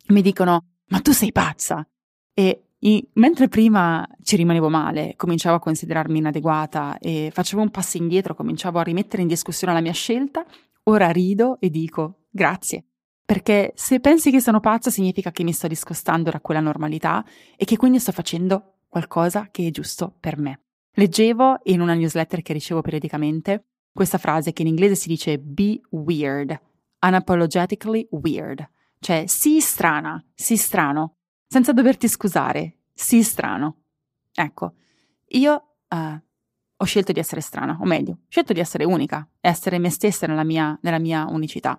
mi 0.08 0.22
dicono 0.24 0.66
ma 0.88 1.02
tu 1.02 1.12
sei 1.12 1.32
pazza 1.32 1.88
e 2.34 2.64
i, 2.80 3.08
mentre 3.14 3.48
prima 3.48 4.08
ci 4.24 4.36
rimanevo 4.36 4.70
male, 4.70 5.14
cominciavo 5.16 5.58
a 5.58 5.60
considerarmi 5.60 6.18
inadeguata 6.18 6.98
e 6.98 7.30
facevo 7.32 7.62
un 7.62 7.70
passo 7.70 7.98
indietro, 7.98 8.34
cominciavo 8.34 8.80
a 8.80 8.84
rimettere 8.84 9.22
in 9.22 9.28
discussione 9.28 9.74
la 9.74 9.82
mia 9.82 9.94
scelta, 9.94 10.44
ora 10.84 11.12
rido 11.12 11.58
e 11.60 11.70
dico 11.70 12.26
grazie. 12.32 12.86
Perché 13.28 13.74
se 13.76 14.00
pensi 14.00 14.32
che 14.32 14.40
sono 14.40 14.62
pazza 14.62 14.90
significa 14.90 15.32
che 15.32 15.44
mi 15.44 15.52
sto 15.52 15.68
discostando 15.68 16.32
da 16.32 16.40
quella 16.40 16.62
normalità 16.62 17.26
e 17.58 17.66
che 17.66 17.76
quindi 17.76 18.00
sto 18.00 18.14
facendo 18.14 18.76
qualcosa 18.88 19.50
che 19.52 19.68
è 19.68 19.70
giusto 19.70 20.16
per 20.18 20.38
me. 20.38 20.62
Leggevo 20.92 21.60
in 21.64 21.82
una 21.82 21.94
newsletter 21.94 22.42
che 22.42 22.54
ricevo 22.54 22.80
periodicamente 22.80 23.66
questa 23.92 24.18
frase 24.18 24.54
che 24.54 24.62
in 24.62 24.70
inglese 24.70 24.96
si 24.96 25.10
dice 25.10 25.40
be 25.40 25.78
weird, 25.90 26.58
unapologetically 27.02 28.08
weird, 28.12 28.66
cioè 29.00 29.26
sii 29.28 29.60
strana, 29.60 30.26
sii 30.34 30.56
strano, 30.56 31.18
senza 31.48 31.74
doverti 31.74 32.08
scusare, 32.08 32.78
sii 32.94 33.24
strano. 33.24 33.82
Ecco, 34.34 34.76
io 35.32 35.76
uh, 35.90 36.20
ho 36.78 36.86
scelto 36.86 37.12
di 37.12 37.20
essere 37.20 37.42
strana, 37.42 37.78
o 37.82 37.84
meglio, 37.84 38.12
ho 38.14 38.26
scelto 38.30 38.54
di 38.54 38.62
essere 38.62 38.86
unica, 38.86 39.28
essere 39.42 39.80
me 39.80 39.90
stessa 39.90 40.28
nella 40.28 40.46
mia, 40.46 40.80
nella 40.82 41.00
mia 41.00 41.26
unicità. 41.26 41.78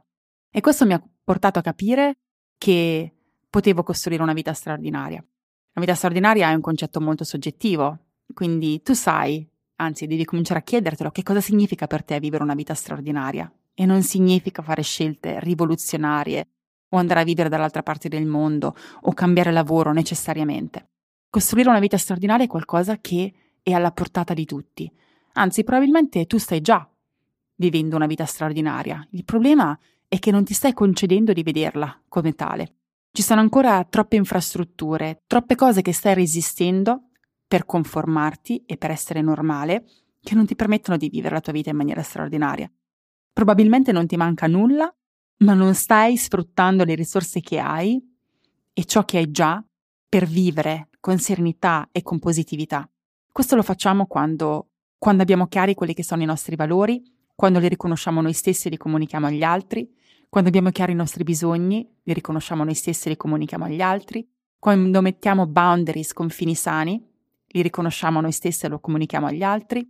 E 0.50 0.60
questo 0.60 0.84
mi 0.84 0.92
ha 0.92 1.02
portato 1.28 1.58
a 1.58 1.62
capire 1.62 2.16
che 2.56 3.12
potevo 3.50 3.82
costruire 3.82 4.22
una 4.22 4.32
vita 4.32 4.54
straordinaria. 4.54 5.22
La 5.72 5.80
vita 5.82 5.94
straordinaria 5.94 6.48
è 6.48 6.54
un 6.54 6.62
concetto 6.62 7.02
molto 7.02 7.22
soggettivo, 7.22 7.98
quindi 8.32 8.80
tu 8.80 8.94
sai, 8.94 9.46
anzi 9.76 10.06
devi 10.06 10.24
cominciare 10.24 10.60
a 10.60 10.62
chiedertelo 10.62 11.10
che 11.10 11.22
cosa 11.22 11.42
significa 11.42 11.86
per 11.86 12.02
te 12.02 12.18
vivere 12.18 12.42
una 12.42 12.54
vita 12.54 12.72
straordinaria. 12.72 13.52
E 13.74 13.84
non 13.84 14.02
significa 14.04 14.62
fare 14.62 14.80
scelte 14.80 15.38
rivoluzionarie 15.40 16.48
o 16.88 16.96
andare 16.96 17.20
a 17.20 17.24
vivere 17.24 17.50
dall'altra 17.50 17.82
parte 17.82 18.08
del 18.08 18.24
mondo 18.24 18.74
o 19.02 19.12
cambiare 19.12 19.52
lavoro 19.52 19.92
necessariamente. 19.92 20.88
Costruire 21.28 21.68
una 21.68 21.78
vita 21.78 21.98
straordinaria 21.98 22.46
è 22.46 22.48
qualcosa 22.48 23.00
che 23.02 23.34
è 23.62 23.72
alla 23.72 23.92
portata 23.92 24.32
di 24.32 24.46
tutti. 24.46 24.90
Anzi, 25.34 25.62
probabilmente 25.62 26.24
tu 26.24 26.38
stai 26.38 26.62
già 26.62 26.88
vivendo 27.56 27.96
una 27.96 28.06
vita 28.06 28.24
straordinaria. 28.24 29.06
Il 29.10 29.24
problema 29.24 29.78
è 30.08 30.18
che 30.18 30.30
non 30.30 30.44
ti 30.44 30.54
stai 30.54 30.72
concedendo 30.72 31.32
di 31.32 31.42
vederla 31.42 32.02
come 32.08 32.34
tale. 32.34 32.74
Ci 33.12 33.22
sono 33.22 33.40
ancora 33.40 33.84
troppe 33.84 34.16
infrastrutture, 34.16 35.22
troppe 35.26 35.54
cose 35.54 35.82
che 35.82 35.92
stai 35.92 36.14
resistendo 36.14 37.10
per 37.46 37.66
conformarti 37.66 38.64
e 38.66 38.76
per 38.76 38.90
essere 38.90 39.20
normale, 39.20 39.84
che 40.20 40.34
non 40.34 40.46
ti 40.46 40.56
permettono 40.56 40.96
di 40.96 41.08
vivere 41.08 41.34
la 41.34 41.40
tua 41.40 41.52
vita 41.52 41.70
in 41.70 41.76
maniera 41.76 42.02
straordinaria. 42.02 42.70
Probabilmente 43.32 43.92
non 43.92 44.06
ti 44.06 44.16
manca 44.16 44.46
nulla, 44.46 44.92
ma 45.38 45.54
non 45.54 45.74
stai 45.74 46.16
sfruttando 46.16 46.84
le 46.84 46.94
risorse 46.94 47.40
che 47.40 47.58
hai 47.58 48.02
e 48.72 48.84
ciò 48.84 49.04
che 49.04 49.18
hai 49.18 49.30
già 49.30 49.62
per 50.08 50.26
vivere 50.26 50.88
con 51.00 51.18
serenità 51.18 51.88
e 51.92 52.02
con 52.02 52.18
positività. 52.18 52.88
Questo 53.30 53.56
lo 53.56 53.62
facciamo 53.62 54.06
quando, 54.06 54.70
quando 54.98 55.22
abbiamo 55.22 55.46
chiari 55.46 55.74
quelli 55.74 55.94
che 55.94 56.02
sono 56.02 56.22
i 56.22 56.26
nostri 56.26 56.56
valori, 56.56 57.02
quando 57.34 57.60
li 57.60 57.68
riconosciamo 57.68 58.20
noi 58.20 58.32
stessi 58.32 58.66
e 58.66 58.70
li 58.70 58.76
comunichiamo 58.76 59.26
agli 59.26 59.44
altri, 59.44 59.88
quando 60.28 60.50
abbiamo 60.50 60.70
chiari 60.70 60.92
i 60.92 60.96
nostri 60.96 61.24
bisogni, 61.24 61.88
li 62.02 62.12
riconosciamo 62.12 62.62
noi 62.62 62.74
stessi 62.74 63.06
e 63.06 63.10
li 63.10 63.16
comunichiamo 63.16 63.64
agli 63.64 63.80
altri. 63.80 64.28
Quando 64.58 65.00
mettiamo 65.00 65.46
boundaries, 65.46 66.12
confini 66.12 66.54
sani, 66.54 67.02
li 67.46 67.62
riconosciamo 67.62 68.20
noi 68.20 68.32
stessi 68.32 68.66
e 68.66 68.68
lo 68.68 68.78
comunichiamo 68.78 69.26
agli 69.26 69.42
altri. 69.42 69.88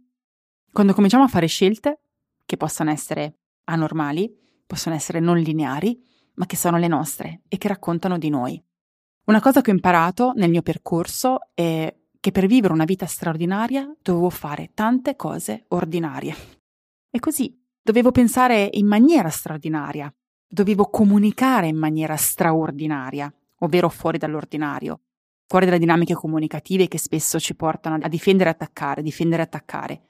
Quando 0.71 0.95
cominciamo 0.95 1.25
a 1.25 1.29
fare 1.29 1.47
scelte, 1.47 2.01
che 2.45 2.57
possono 2.57 2.91
essere 2.91 3.39
anormali, 3.65 4.33
possono 4.67 4.95
essere 4.95 5.21
non 5.21 5.39
lineari, 5.39 6.01
ma 6.35 6.47
che 6.47 6.57
sono 6.57 6.79
le 6.79 6.89
nostre 6.89 7.43
e 7.49 7.59
che 7.59 7.69
raccontano 7.69 8.17
di 8.17 8.29
noi. 8.29 8.63
Una 9.25 9.41
cosa 9.41 9.61
che 9.61 9.71
ho 9.71 9.75
imparato 9.75 10.33
nel 10.37 10.51
mio 10.51 10.63
percorso 10.63 11.51
è 11.53 11.95
che 12.21 12.31
per 12.33 12.47
vivere 12.47 12.73
una 12.73 12.85
vita 12.85 13.07
straordinaria 13.07 13.93
dovevo 14.01 14.31
fare 14.31 14.71
tante 14.73 15.17
cose 15.17 15.65
ordinarie. 15.69 16.35
E 17.11 17.19
così 17.19 17.61
dovevo 17.83 18.11
pensare 18.11 18.69
in 18.73 18.87
maniera 18.87 19.31
straordinaria, 19.31 20.13
dovevo 20.49 20.87
comunicare 20.87 21.69
in 21.69 21.77
maniera 21.77 22.17
straordinaria, 22.17 23.33
ovvero 23.59 23.89
fuori 23.89 24.19
dall'ordinario, 24.19 25.01
fuori 25.47 25.67
dalle 25.67 25.79
dinamiche 25.79 26.15
comunicative 26.15 26.89
che 26.89 26.99
spesso 26.99 27.39
ci 27.39 27.55
portano 27.55 27.99
a 28.01 28.09
difendere 28.09 28.51
e 28.51 28.53
attaccare, 28.53 29.03
difendere 29.03 29.43
e 29.43 29.45
attaccare. 29.45 30.03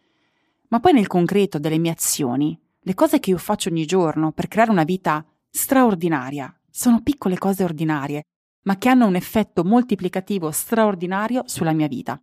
Ma 0.68 0.80
poi 0.80 0.92
nel 0.92 1.06
concreto 1.06 1.58
delle 1.58 1.78
mie 1.78 1.92
azioni, 1.92 2.58
le 2.80 2.94
cose 2.94 3.20
che 3.20 3.30
io 3.30 3.38
faccio 3.38 3.68
ogni 3.68 3.84
giorno 3.84 4.32
per 4.32 4.48
creare 4.48 4.70
una 4.70 4.84
vita 4.84 5.24
straordinaria, 5.50 6.54
sono 6.70 7.02
piccole 7.02 7.36
cose 7.36 7.64
ordinarie, 7.64 8.22
ma 8.62 8.76
che 8.76 8.88
hanno 8.88 9.06
un 9.06 9.16
effetto 9.16 9.64
moltiplicativo 9.64 10.50
straordinario 10.50 11.42
sulla 11.46 11.72
mia 11.72 11.88
vita. 11.88 12.20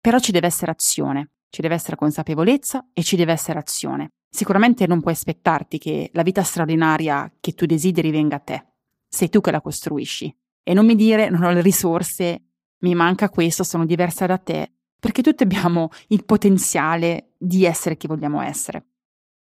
Però 0.00 0.18
ci 0.18 0.32
deve 0.32 0.46
essere 0.46 0.70
azione, 0.70 1.32
ci 1.50 1.60
deve 1.60 1.74
essere 1.74 1.96
consapevolezza 1.96 2.88
e 2.92 3.02
ci 3.02 3.16
deve 3.16 3.32
essere 3.32 3.58
azione. 3.58 4.10
Sicuramente 4.30 4.86
non 4.86 5.00
puoi 5.00 5.12
aspettarti 5.12 5.78
che 5.78 6.10
la 6.12 6.22
vita 6.22 6.42
straordinaria 6.42 7.32
che 7.40 7.52
tu 7.52 7.66
desideri 7.66 8.10
venga 8.10 8.36
a 8.36 8.40
te. 8.40 8.64
Sei 9.08 9.28
tu 9.28 9.40
che 9.40 9.50
la 9.50 9.60
costruisci. 9.60 10.34
E 10.62 10.72
non 10.72 10.86
mi 10.86 10.94
dire 10.94 11.28
non 11.28 11.42
ho 11.42 11.50
le 11.50 11.62
risorse, 11.62 12.44
mi 12.80 12.94
manca 12.94 13.28
questo, 13.28 13.64
sono 13.64 13.84
diversa 13.84 14.26
da 14.26 14.38
te, 14.38 14.72
perché 15.00 15.22
tutti 15.22 15.42
abbiamo 15.42 15.90
il 16.08 16.24
potenziale 16.24 17.32
di 17.38 17.64
essere 17.64 17.96
chi 17.96 18.06
vogliamo 18.06 18.40
essere. 18.40 18.84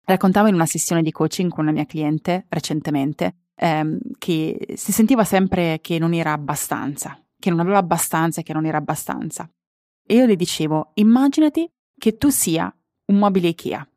Raccontavo 0.05 0.48
in 0.48 0.55
una 0.55 0.65
sessione 0.65 1.03
di 1.03 1.12
coaching 1.12 1.51
con 1.51 1.65
una 1.65 1.74
mia 1.74 1.86
cliente 1.86 2.48
recentemente 2.50 3.50
ehm, 3.55 4.00
che 4.17 4.74
si 4.75 4.91
sentiva 4.91 5.24
sempre 5.24 5.79
che 5.81 6.00
non 6.00 6.13
era 6.13 6.31
abbastanza, 6.31 7.22
che 7.38 7.50
non 7.50 7.60
aveva 7.60 7.77
abbastanza 7.77 8.39
e 8.39 8.43
che 8.43 8.53
non 8.53 8.65
era 8.65 8.77
abbastanza. 8.77 9.48
E 10.03 10.15
io 10.15 10.25
le 10.25 10.36
dicevo, 10.36 10.91
immaginati 10.96 11.69
che 11.96 12.17
tu 12.17 12.29
sia 12.29 12.74
un 13.05 13.17
mobile 13.17 13.50
Ikea 13.50 13.88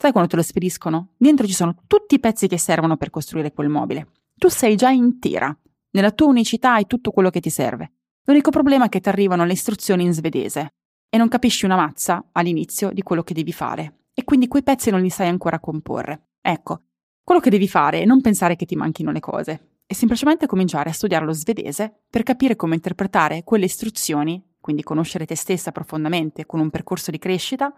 Sai 0.00 0.12
quando 0.12 0.30
te 0.30 0.36
lo 0.36 0.42
spediscono? 0.42 1.14
Dentro 1.16 1.44
ci 1.44 1.52
sono 1.52 1.74
tutti 1.88 2.14
i 2.14 2.20
pezzi 2.20 2.46
che 2.46 2.56
servono 2.56 2.96
per 2.96 3.10
costruire 3.10 3.52
quel 3.52 3.68
mobile. 3.68 4.06
Tu 4.36 4.46
sei 4.46 4.76
già 4.76 4.90
intera. 4.90 5.52
Nella 5.90 6.12
tua 6.12 6.28
unicità 6.28 6.74
hai 6.74 6.86
tutto 6.86 7.10
quello 7.10 7.30
che 7.30 7.40
ti 7.40 7.50
serve. 7.50 7.94
L'unico 8.26 8.52
problema 8.52 8.84
è 8.84 8.88
che 8.90 9.00
ti 9.00 9.08
arrivano 9.08 9.44
le 9.44 9.54
istruzioni 9.54 10.04
in 10.04 10.12
svedese 10.12 10.68
e 11.10 11.18
non 11.18 11.26
capisci 11.26 11.64
una 11.64 11.74
mazza 11.74 12.28
all'inizio 12.30 12.92
di 12.92 13.02
quello 13.02 13.24
che 13.24 13.34
devi 13.34 13.52
fare 13.52 14.02
e 14.14 14.22
quindi 14.22 14.46
quei 14.46 14.62
pezzi 14.62 14.90
non 14.90 15.00
li 15.00 15.10
sai 15.10 15.26
ancora 15.26 15.58
comporre. 15.58 16.28
Ecco, 16.40 16.82
quello 17.24 17.40
che 17.40 17.50
devi 17.50 17.66
fare 17.66 18.02
è 18.02 18.04
non 18.04 18.20
pensare 18.20 18.54
che 18.54 18.66
ti 18.66 18.76
manchino 18.76 19.10
le 19.10 19.18
cose 19.18 19.80
e 19.84 19.94
semplicemente 19.96 20.46
cominciare 20.46 20.90
a 20.90 20.92
studiare 20.92 21.24
lo 21.24 21.32
svedese 21.32 22.04
per 22.08 22.22
capire 22.22 22.54
come 22.54 22.76
interpretare 22.76 23.42
quelle 23.42 23.64
istruzioni, 23.64 24.40
quindi 24.60 24.84
conoscere 24.84 25.26
te 25.26 25.34
stessa 25.34 25.72
profondamente 25.72 26.46
con 26.46 26.60
un 26.60 26.70
percorso 26.70 27.10
di 27.10 27.18
crescita 27.18 27.74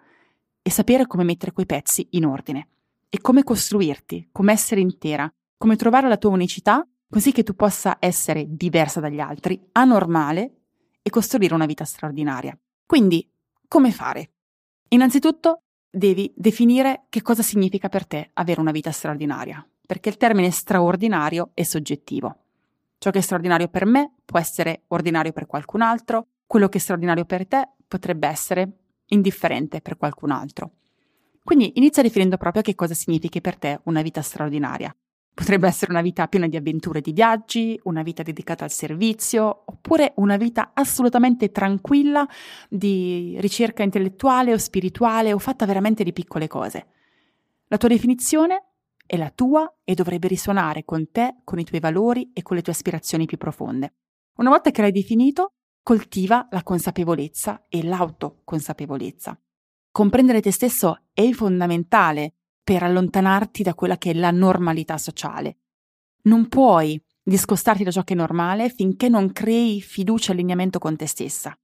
e 0.62 0.70
sapere 0.70 1.06
come 1.06 1.24
mettere 1.24 1.52
quei 1.52 1.66
pezzi 1.66 2.06
in 2.10 2.26
ordine 2.26 2.68
e 3.08 3.20
come 3.20 3.42
costruirti, 3.42 4.28
come 4.32 4.52
essere 4.52 4.80
intera, 4.80 5.30
come 5.56 5.76
trovare 5.76 6.08
la 6.08 6.16
tua 6.16 6.30
unicità 6.30 6.86
così 7.10 7.32
che 7.32 7.42
tu 7.42 7.54
possa 7.54 7.96
essere 7.98 8.46
diversa 8.48 9.00
dagli 9.00 9.18
altri, 9.18 9.60
anormale 9.72 10.60
e 11.02 11.10
costruire 11.10 11.54
una 11.54 11.66
vita 11.66 11.84
straordinaria. 11.84 12.56
Quindi, 12.86 13.28
come 13.66 13.90
fare? 13.90 14.30
Innanzitutto 14.88 15.62
devi 15.90 16.32
definire 16.36 17.06
che 17.08 17.20
cosa 17.20 17.42
significa 17.42 17.88
per 17.88 18.06
te 18.06 18.30
avere 18.34 18.60
una 18.60 18.70
vita 18.70 18.92
straordinaria, 18.92 19.66
perché 19.84 20.08
il 20.08 20.16
termine 20.16 20.50
straordinario 20.52 21.50
è 21.52 21.64
soggettivo. 21.64 22.36
Ciò 22.98 23.10
che 23.10 23.18
è 23.18 23.22
straordinario 23.22 23.68
per 23.68 23.86
me 23.86 24.14
può 24.24 24.38
essere 24.38 24.84
ordinario 24.88 25.32
per 25.32 25.46
qualcun 25.46 25.80
altro, 25.82 26.28
quello 26.46 26.68
che 26.68 26.78
è 26.78 26.80
straordinario 26.80 27.24
per 27.24 27.46
te 27.46 27.70
potrebbe 27.88 28.28
essere 28.28 28.70
indifferente 29.10 29.80
per 29.80 29.96
qualcun 29.96 30.30
altro. 30.30 30.72
Quindi 31.42 31.72
inizia 31.76 32.02
definendo 32.02 32.36
proprio 32.36 32.62
che 32.62 32.74
cosa 32.74 32.94
significhi 32.94 33.40
per 33.40 33.56
te 33.56 33.80
una 33.84 34.02
vita 34.02 34.22
straordinaria. 34.22 34.94
Potrebbe 35.32 35.68
essere 35.68 35.92
una 35.92 36.02
vita 36.02 36.26
piena 36.28 36.48
di 36.48 36.56
avventure 36.56 36.98
e 36.98 37.02
di 37.02 37.12
viaggi, 37.12 37.80
una 37.84 38.02
vita 38.02 38.22
dedicata 38.22 38.64
al 38.64 38.70
servizio, 38.70 39.62
oppure 39.64 40.12
una 40.16 40.36
vita 40.36 40.72
assolutamente 40.74 41.50
tranquilla 41.50 42.28
di 42.68 43.36
ricerca 43.40 43.82
intellettuale 43.82 44.52
o 44.52 44.58
spirituale 44.58 45.32
o 45.32 45.38
fatta 45.38 45.64
veramente 45.66 46.04
di 46.04 46.12
piccole 46.12 46.46
cose. 46.46 46.86
La 47.68 47.78
tua 47.78 47.88
definizione 47.88 48.64
è 49.06 49.16
la 49.16 49.30
tua 49.30 49.72
e 49.82 49.94
dovrebbe 49.94 50.28
risuonare 50.28 50.84
con 50.84 51.10
te, 51.10 51.36
con 51.42 51.58
i 51.58 51.64
tuoi 51.64 51.80
valori 51.80 52.30
e 52.34 52.42
con 52.42 52.56
le 52.56 52.62
tue 52.62 52.72
aspirazioni 52.72 53.26
più 53.26 53.38
profonde. 53.38 53.94
Una 54.36 54.50
volta 54.50 54.70
che 54.70 54.82
l'hai 54.82 54.92
definito, 54.92 55.54
coltiva 55.82 56.46
la 56.50 56.62
consapevolezza 56.62 57.66
e 57.68 57.82
l'autoconsapevolezza. 57.82 59.38
Comprendere 59.90 60.40
te 60.40 60.52
stesso 60.52 61.02
è 61.12 61.30
fondamentale 61.32 62.34
per 62.62 62.82
allontanarti 62.82 63.62
da 63.62 63.74
quella 63.74 63.98
che 63.98 64.10
è 64.10 64.14
la 64.14 64.30
normalità 64.30 64.98
sociale. 64.98 65.58
Non 66.22 66.48
puoi 66.48 67.02
discostarti 67.22 67.84
da 67.84 67.90
ciò 67.90 68.02
che 68.02 68.14
è 68.14 68.16
normale 68.16 68.68
finché 68.68 69.08
non 69.08 69.32
crei 69.32 69.80
fiducia 69.80 70.30
e 70.30 70.34
allineamento 70.34 70.78
con 70.78 70.96
te 70.96 71.06
stessa. 71.06 71.56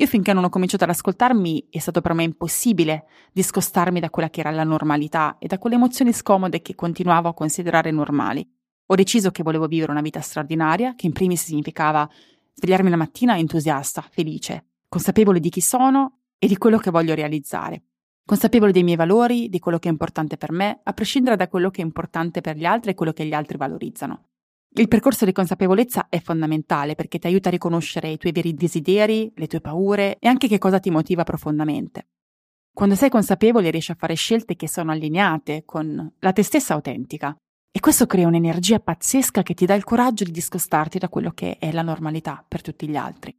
Io 0.00 0.06
finché 0.06 0.32
non 0.32 0.44
ho 0.44 0.48
cominciato 0.48 0.84
ad 0.84 0.90
ascoltarmi 0.90 1.68
è 1.70 1.78
stato 1.78 2.00
per 2.00 2.14
me 2.14 2.22
impossibile 2.22 3.06
discostarmi 3.32 3.98
da 3.98 4.10
quella 4.10 4.30
che 4.30 4.40
era 4.40 4.50
la 4.50 4.62
normalità 4.62 5.38
e 5.38 5.48
da 5.48 5.58
quelle 5.58 5.74
emozioni 5.74 6.12
scomode 6.12 6.62
che 6.62 6.76
continuavo 6.76 7.28
a 7.28 7.34
considerare 7.34 7.90
normali. 7.90 8.48
Ho 8.86 8.94
deciso 8.94 9.30
che 9.30 9.42
volevo 9.42 9.66
vivere 9.66 9.90
una 9.90 10.00
vita 10.00 10.20
straordinaria, 10.20 10.94
che 10.94 11.06
in 11.06 11.12
primis 11.12 11.44
significava 11.44 12.08
svegliarmi 12.58 12.90
la 12.90 12.96
mattina 12.96 13.38
entusiasta, 13.38 14.04
felice, 14.10 14.66
consapevole 14.88 15.38
di 15.38 15.48
chi 15.48 15.60
sono 15.60 16.22
e 16.38 16.48
di 16.48 16.56
quello 16.56 16.78
che 16.78 16.90
voglio 16.90 17.14
realizzare, 17.14 17.84
consapevole 18.26 18.72
dei 18.72 18.82
miei 18.82 18.96
valori, 18.96 19.48
di 19.48 19.60
quello 19.60 19.78
che 19.78 19.88
è 19.88 19.92
importante 19.92 20.36
per 20.36 20.50
me, 20.50 20.80
a 20.82 20.92
prescindere 20.92 21.36
da 21.36 21.46
quello 21.46 21.70
che 21.70 21.82
è 21.82 21.84
importante 21.84 22.40
per 22.40 22.56
gli 22.56 22.64
altri 22.64 22.90
e 22.90 22.94
quello 22.94 23.12
che 23.12 23.24
gli 23.24 23.32
altri 23.32 23.56
valorizzano. 23.56 24.24
Il 24.70 24.88
percorso 24.88 25.24
di 25.24 25.32
consapevolezza 25.32 26.08
è 26.08 26.20
fondamentale 26.20 26.96
perché 26.96 27.20
ti 27.20 27.28
aiuta 27.28 27.48
a 27.48 27.52
riconoscere 27.52 28.10
i 28.10 28.18
tuoi 28.18 28.32
veri 28.32 28.54
desideri, 28.54 29.32
le 29.36 29.46
tue 29.46 29.60
paure 29.60 30.18
e 30.18 30.26
anche 30.26 30.48
che 30.48 30.58
cosa 30.58 30.80
ti 30.80 30.90
motiva 30.90 31.22
profondamente. 31.22 32.08
Quando 32.72 32.96
sei 32.96 33.08
consapevole 33.08 33.70
riesci 33.70 33.92
a 33.92 33.96
fare 33.96 34.14
scelte 34.14 34.56
che 34.56 34.68
sono 34.68 34.90
allineate 34.90 35.62
con 35.64 36.12
la 36.18 36.32
te 36.32 36.42
stessa 36.42 36.74
autentica 36.74 37.36
e 37.78 37.80
questo 37.80 38.06
crea 38.06 38.26
un'energia 38.26 38.80
pazzesca 38.80 39.44
che 39.44 39.54
ti 39.54 39.64
dà 39.64 39.72
il 39.74 39.84
coraggio 39.84 40.24
di 40.24 40.32
discostarti 40.32 40.98
da 40.98 41.08
quello 41.08 41.30
che 41.30 41.58
è 41.58 41.70
la 41.70 41.82
normalità 41.82 42.44
per 42.46 42.60
tutti 42.60 42.88
gli 42.88 42.96
altri. 42.96 43.32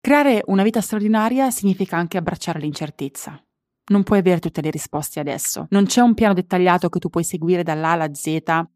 Creare 0.00 0.42
una 0.46 0.64
vita 0.64 0.80
straordinaria 0.80 1.48
significa 1.52 1.96
anche 1.96 2.18
abbracciare 2.18 2.58
l'incertezza. 2.58 3.40
Non 3.92 4.02
puoi 4.02 4.18
avere 4.18 4.40
tutte 4.40 4.62
le 4.62 4.70
risposte 4.70 5.20
adesso. 5.20 5.68
Non 5.70 5.84
c'è 5.84 6.00
un 6.00 6.14
piano 6.14 6.34
dettagliato 6.34 6.88
che 6.88 6.98
tu 6.98 7.08
puoi 7.08 7.22
seguire 7.22 7.62
dall'A 7.62 7.90
alla 7.90 8.12
Z 8.12 8.24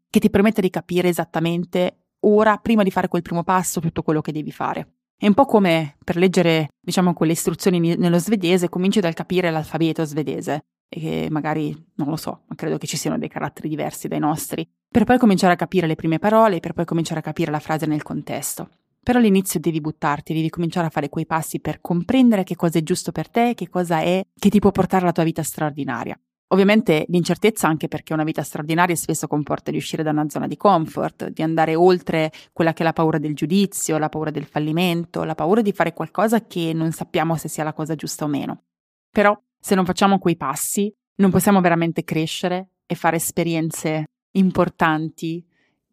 che 0.09 0.19
ti 0.19 0.29
permette 0.29 0.61
di 0.61 0.69
capire 0.69 1.09
esattamente 1.09 2.03
ora, 2.21 2.55
prima 2.55 2.83
di 2.83 2.91
fare 2.91 3.09
quel 3.09 3.23
primo 3.23 3.43
passo, 3.43 3.81
tutto 3.81 4.03
quello 4.03 4.21
che 4.21 4.31
devi 4.31 4.53
fare. 4.53 4.96
È 5.19 5.25
un 5.25 5.33
po' 5.33 5.45
come 5.45 5.95
per 6.03 6.15
leggere, 6.15 6.67
diciamo, 6.79 7.15
quelle 7.15 7.31
istruzioni 7.31 7.79
nello 7.79 8.19
svedese, 8.19 8.69
cominci 8.69 8.99
dal 8.99 9.15
capire 9.15 9.49
l'alfabeto 9.49 10.05
svedese 10.05 10.65
e 10.87 10.99
che 10.99 11.27
magari, 11.31 11.75
non 11.95 12.09
lo 12.09 12.15
so, 12.15 12.43
ma 12.45 12.53
credo 12.53 12.77
che 12.77 12.85
ci 12.85 12.97
siano 12.97 13.17
dei 13.17 13.27
caratteri 13.27 13.67
diversi 13.67 14.07
dai 14.07 14.19
nostri, 14.19 14.69
per 14.87 15.05
poi 15.05 15.17
cominciare 15.17 15.53
a 15.53 15.55
capire 15.55 15.87
le 15.87 15.95
prime 15.95 16.19
parole, 16.19 16.59
per 16.59 16.73
poi 16.73 16.85
cominciare 16.85 17.21
a 17.21 17.23
capire 17.23 17.49
la 17.49 17.59
frase 17.59 17.87
nel 17.87 18.03
contesto. 18.03 18.69
Però 19.01 19.17
all'inizio 19.17 19.59
devi 19.59 19.81
buttarti, 19.81 20.35
devi 20.35 20.49
cominciare 20.49 20.85
a 20.85 20.91
fare 20.91 21.09
quei 21.09 21.25
passi 21.25 21.59
per 21.59 21.81
comprendere 21.81 22.43
che 22.43 22.55
cosa 22.55 22.77
è 22.77 22.83
giusto 22.83 23.11
per 23.11 23.27
te, 23.27 23.55
che 23.55 23.69
cosa 23.69 24.01
è 24.01 24.23
che 24.37 24.49
ti 24.49 24.59
può 24.59 24.69
portare 24.69 25.01
alla 25.01 25.13
tua 25.13 25.23
vita 25.23 25.41
straordinaria. 25.41 26.15
Ovviamente 26.49 27.05
l'incertezza 27.09 27.67
anche 27.67 27.89
perché 27.89 28.13
una 28.13 28.23
vita 28.23 28.41
straordinaria 28.41 28.95
spesso 28.95 29.27
comporta 29.27 29.69
di 29.69 29.77
uscire 29.77 30.01
da 30.01 30.11
una 30.11 30.29
zona 30.29 30.47
di 30.47 30.55
comfort, 30.55 31.27
di 31.29 31.41
andare 31.41 31.75
oltre 31.75 32.31
quella 32.53 32.71
che 32.71 32.83
è 32.83 32.85
la 32.85 32.93
paura 32.93 33.17
del 33.17 33.35
giudizio, 33.35 33.97
la 33.97 34.07
paura 34.07 34.31
del 34.31 34.45
fallimento, 34.45 35.25
la 35.25 35.35
paura 35.35 35.61
di 35.61 35.73
fare 35.73 35.93
qualcosa 35.93 36.45
che 36.45 36.71
non 36.73 36.93
sappiamo 36.93 37.35
se 37.35 37.49
sia 37.49 37.65
la 37.65 37.73
cosa 37.73 37.95
giusta 37.95 38.23
o 38.23 38.27
meno. 38.27 38.63
Però 39.11 39.37
se 39.59 39.75
non 39.75 39.83
facciamo 39.83 40.19
quei 40.19 40.37
passi, 40.37 40.89
non 41.15 41.31
possiamo 41.31 41.59
veramente 41.59 42.05
crescere 42.05 42.69
e 42.85 42.95
fare 42.95 43.17
esperienze 43.17 44.05
importanti 44.37 45.45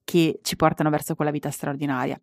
che 0.04 0.38
ci 0.42 0.54
portano 0.54 0.90
verso 0.90 1.16
quella 1.16 1.32
vita 1.32 1.50
straordinaria. 1.50 2.20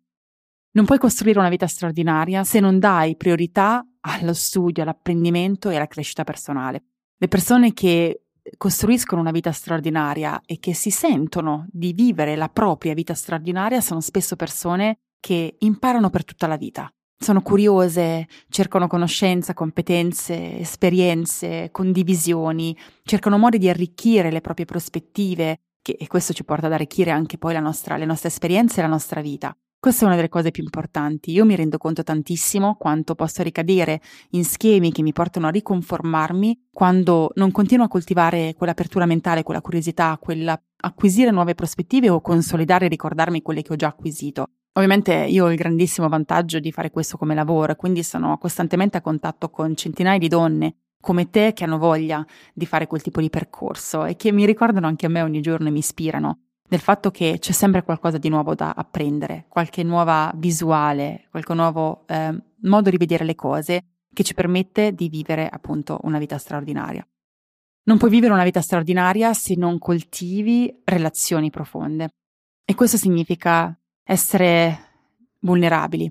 Non 0.74 0.86
puoi 0.86 0.98
costruire 0.98 1.38
una 1.38 1.50
vita 1.50 1.66
straordinaria 1.66 2.44
se 2.44 2.60
non 2.60 2.78
dai 2.78 3.14
priorità 3.16 3.86
allo 4.00 4.32
studio, 4.32 4.82
all'apprendimento 4.82 5.68
e 5.68 5.76
alla 5.76 5.86
crescita 5.86 6.24
personale. 6.24 6.84
Le 7.18 7.28
persone 7.28 7.74
che 7.74 8.21
costruiscono 8.56 9.20
una 9.20 9.30
vita 9.30 9.52
straordinaria 9.52 10.40
e 10.44 10.58
che 10.58 10.74
si 10.74 10.90
sentono 10.90 11.66
di 11.70 11.92
vivere 11.92 12.36
la 12.36 12.48
propria 12.48 12.94
vita 12.94 13.14
straordinaria 13.14 13.80
sono 13.80 14.00
spesso 14.00 14.36
persone 14.36 14.98
che 15.20 15.56
imparano 15.58 16.10
per 16.10 16.24
tutta 16.24 16.46
la 16.46 16.56
vita 16.56 16.92
sono 17.22 17.40
curiose, 17.40 18.26
cercano 18.48 18.88
conoscenza, 18.88 19.54
competenze, 19.54 20.58
esperienze, 20.58 21.70
condivisioni, 21.70 22.76
cercano 23.04 23.38
modi 23.38 23.58
di 23.58 23.68
arricchire 23.68 24.30
le 24.30 24.40
proprie 24.40 24.66
prospettive, 24.66 25.60
che, 25.80 25.96
e 25.98 26.06
questo 26.08 26.32
ci 26.32 26.44
porta 26.44 26.66
ad 26.66 26.72
arricchire 26.72 27.10
anche 27.10 27.38
poi 27.38 27.58
nostra, 27.60 27.96
le 27.96 28.04
nostre 28.04 28.28
esperienze 28.28 28.80
e 28.80 28.82
la 28.82 28.88
nostra 28.88 29.20
vita. 29.20 29.56
Questa 29.82 30.04
è 30.04 30.06
una 30.06 30.14
delle 30.14 30.28
cose 30.28 30.52
più 30.52 30.62
importanti. 30.62 31.32
Io 31.32 31.44
mi 31.44 31.56
rendo 31.56 31.76
conto 31.76 32.04
tantissimo 32.04 32.76
quanto 32.76 33.16
posso 33.16 33.42
ricadere 33.42 34.00
in 34.30 34.44
schemi 34.44 34.92
che 34.92 35.02
mi 35.02 35.12
portano 35.12 35.48
a 35.48 35.50
riconformarmi 35.50 36.68
quando 36.70 37.32
non 37.34 37.50
continuo 37.50 37.86
a 37.86 37.88
coltivare 37.88 38.54
quell'apertura 38.56 39.06
mentale, 39.06 39.42
quella 39.42 39.60
curiosità, 39.60 40.16
quell'acquisire 40.20 41.32
nuove 41.32 41.56
prospettive 41.56 42.08
o 42.10 42.20
consolidare 42.20 42.86
e 42.86 42.90
ricordarmi 42.90 43.42
quelle 43.42 43.62
che 43.62 43.72
ho 43.72 43.76
già 43.76 43.88
acquisito. 43.88 44.50
Ovviamente 44.74 45.14
io 45.14 45.46
ho 45.46 45.50
il 45.50 45.56
grandissimo 45.56 46.08
vantaggio 46.08 46.60
di 46.60 46.70
fare 46.70 46.92
questo 46.92 47.16
come 47.16 47.34
lavoro, 47.34 47.74
quindi 47.74 48.04
sono 48.04 48.38
costantemente 48.38 48.98
a 48.98 49.00
contatto 49.00 49.50
con 49.50 49.74
centinaia 49.74 50.18
di 50.18 50.28
donne 50.28 50.76
come 51.00 51.28
te 51.28 51.52
che 51.54 51.64
hanno 51.64 51.78
voglia 51.78 52.24
di 52.54 52.66
fare 52.66 52.86
quel 52.86 53.02
tipo 53.02 53.20
di 53.20 53.30
percorso 53.30 54.04
e 54.04 54.14
che 54.14 54.30
mi 54.30 54.46
ricordano 54.46 54.86
anche 54.86 55.06
a 55.06 55.08
me 55.08 55.22
ogni 55.22 55.40
giorno 55.40 55.66
e 55.66 55.72
mi 55.72 55.80
ispirano 55.80 56.51
del 56.72 56.80
fatto 56.80 57.10
che 57.10 57.36
c'è 57.38 57.52
sempre 57.52 57.82
qualcosa 57.82 58.16
di 58.16 58.30
nuovo 58.30 58.54
da 58.54 58.72
apprendere, 58.74 59.44
qualche 59.46 59.82
nuova 59.82 60.32
visuale, 60.36 61.26
qualche 61.30 61.52
nuovo 61.52 62.06
eh, 62.06 62.34
modo 62.62 62.88
di 62.88 62.96
vedere 62.96 63.26
le 63.26 63.34
cose 63.34 63.84
che 64.10 64.22
ci 64.22 64.32
permette 64.32 64.94
di 64.94 65.10
vivere 65.10 65.46
appunto 65.46 65.98
una 66.04 66.18
vita 66.18 66.38
straordinaria. 66.38 67.06
Non 67.82 67.98
puoi 67.98 68.08
vivere 68.08 68.32
una 68.32 68.42
vita 68.42 68.62
straordinaria 68.62 69.34
se 69.34 69.54
non 69.54 69.78
coltivi 69.78 70.80
relazioni 70.84 71.50
profonde. 71.50 72.08
E 72.64 72.74
questo 72.74 72.96
significa 72.96 73.78
essere 74.02 74.78
vulnerabili. 75.40 76.10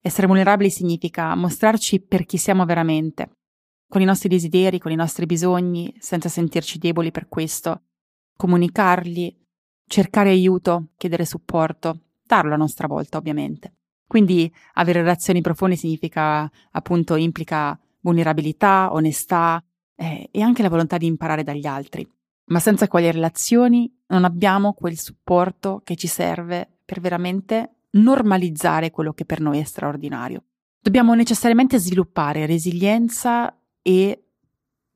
Essere 0.00 0.26
vulnerabili 0.26 0.70
significa 0.70 1.34
mostrarci 1.34 2.00
per 2.00 2.24
chi 2.24 2.38
siamo 2.38 2.64
veramente, 2.64 3.32
con 3.86 4.00
i 4.00 4.06
nostri 4.06 4.30
desideri, 4.30 4.78
con 4.78 4.90
i 4.90 4.96
nostri 4.96 5.26
bisogni, 5.26 5.94
senza 5.98 6.30
sentirci 6.30 6.78
deboli 6.78 7.10
per 7.10 7.28
questo, 7.28 7.82
comunicarli, 8.38 9.47
cercare 9.88 10.30
aiuto, 10.30 10.90
chiedere 10.96 11.24
supporto, 11.24 12.02
darlo 12.24 12.54
a 12.54 12.56
nostra 12.56 12.86
volta 12.86 13.18
ovviamente. 13.18 13.72
Quindi 14.06 14.50
avere 14.74 15.00
relazioni 15.00 15.40
profonde 15.40 15.76
significa, 15.76 16.50
appunto, 16.70 17.16
implica 17.16 17.78
vulnerabilità, 18.00 18.92
onestà 18.92 19.62
eh, 19.96 20.28
e 20.30 20.40
anche 20.40 20.62
la 20.62 20.68
volontà 20.68 20.96
di 20.96 21.06
imparare 21.06 21.42
dagli 21.42 21.66
altri. 21.66 22.08
ma 22.50 22.60
senza 22.60 22.88
quelle 22.88 23.12
relazioni 23.12 23.92
non 24.06 24.24
abbiamo 24.24 24.72
quel 24.72 24.98
supporto 24.98 25.82
che 25.84 25.96
ci 25.96 26.06
serve 26.06 26.78
per 26.84 27.00
veramente 27.00 27.82
normalizzare 27.90 28.90
quello 28.90 29.12
che 29.12 29.24
per 29.24 29.40
noi 29.40 29.58
è 29.58 29.64
straordinario. 29.64 30.44
Dobbiamo 30.80 31.14
necessariamente 31.14 31.78
sviluppare 31.78 32.46
resilienza 32.46 33.54
e 33.82 34.22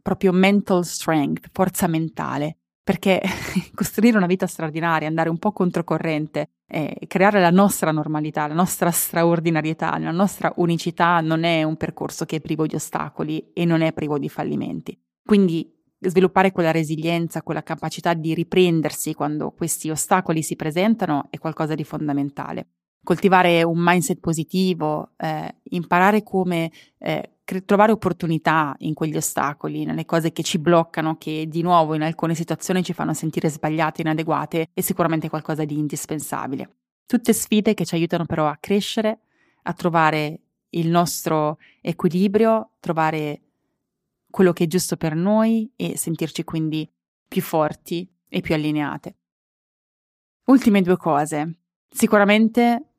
proprio 0.01 0.33
mental 0.33 0.85
strength, 0.85 1.49
forza 1.53 1.87
mentale, 1.87 2.59
perché 2.83 3.21
costruire 3.75 4.17
una 4.17 4.27
vita 4.27 4.47
straordinaria, 4.47 5.09
andare 5.09 5.29
un 5.29 5.39
po' 5.39 5.53
controcorrente, 5.53 6.51
eh, 6.67 6.97
creare 7.07 7.41
la 7.41 7.51
nostra 7.51 7.93
normalità, 7.93 8.47
la 8.47 8.55
nostra 8.55 8.91
straordinarietà, 8.91 9.97
la 9.99 10.11
nostra 10.11 10.53
unicità 10.57 11.21
non 11.21 11.45
è 11.45 11.63
un 11.63 11.77
percorso 11.77 12.25
che 12.25 12.37
è 12.37 12.41
privo 12.41 12.67
di 12.67 12.75
ostacoli 12.75 13.53
e 13.53 13.65
non 13.65 13.83
è 13.83 13.93
privo 13.93 14.19
di 14.19 14.29
fallimenti. 14.29 14.99
Quindi 15.25 15.71
sviluppare 15.99 16.51
quella 16.51 16.73
resilienza, 16.73 17.43
quella 17.43 17.63
capacità 17.63 18.15
di 18.15 18.35
riprendersi 18.35 19.15
quando 19.15 19.53
questi 19.53 19.89
ostacoli 19.89 20.43
si 20.43 20.57
presentano 20.57 21.29
è 21.31 21.39
qualcosa 21.39 21.75
di 21.75 21.85
fondamentale. 21.85 22.69
Coltivare 23.05 23.63
un 23.63 23.79
mindset 23.79 24.21
positivo, 24.21 25.13
eh, 25.17 25.57
imparare 25.71 26.23
come 26.23 26.71
eh, 26.99 27.39
trovare 27.61 27.93
opportunità 27.93 28.75
in 28.79 28.95
quegli 28.95 29.17
ostacoli, 29.17 29.85
nelle 29.85 30.05
cose 30.05 30.33
che 30.33 30.43
ci 30.43 30.59
bloccano, 30.59 31.17
che 31.17 31.47
di 31.49 31.63
nuovo 31.63 31.95
in 31.95 32.03
alcune 32.03 32.35
situazioni 32.35 32.83
ci 32.83 32.93
fanno 32.93 33.15
sentire 33.15 33.49
sbagliate, 33.49 34.01
inadeguate, 34.01 34.71
è 34.73 34.81
sicuramente 34.81 35.29
qualcosa 35.29 35.65
di 35.65 35.79
indispensabile. 35.79 36.77
Tutte 37.07 37.33
sfide 37.33 37.75
che 37.75 37.85
ci 37.85 37.95
aiutano 37.95 38.25
però 38.27 38.47
a 38.47 38.59
crescere, 38.59 39.21
a 39.63 39.73
trovare 39.73 40.41
il 40.71 40.89
nostro 40.89 41.59
equilibrio, 41.81 42.73
trovare 42.81 43.43
quello 44.31 44.53
che 44.53 44.65
è 44.65 44.67
giusto 44.67 44.97
per 44.97 45.15
noi 45.15 45.71
e 45.77 45.97
sentirci 45.97 46.43
quindi 46.45 46.91
più 47.29 47.43
forti 47.43 48.11
e 48.29 48.41
più 48.41 48.55
allineate. 48.55 49.17
Ultime 50.47 50.83
due 50.83 50.97
cose. 50.97 51.59
Sicuramente 51.89 52.95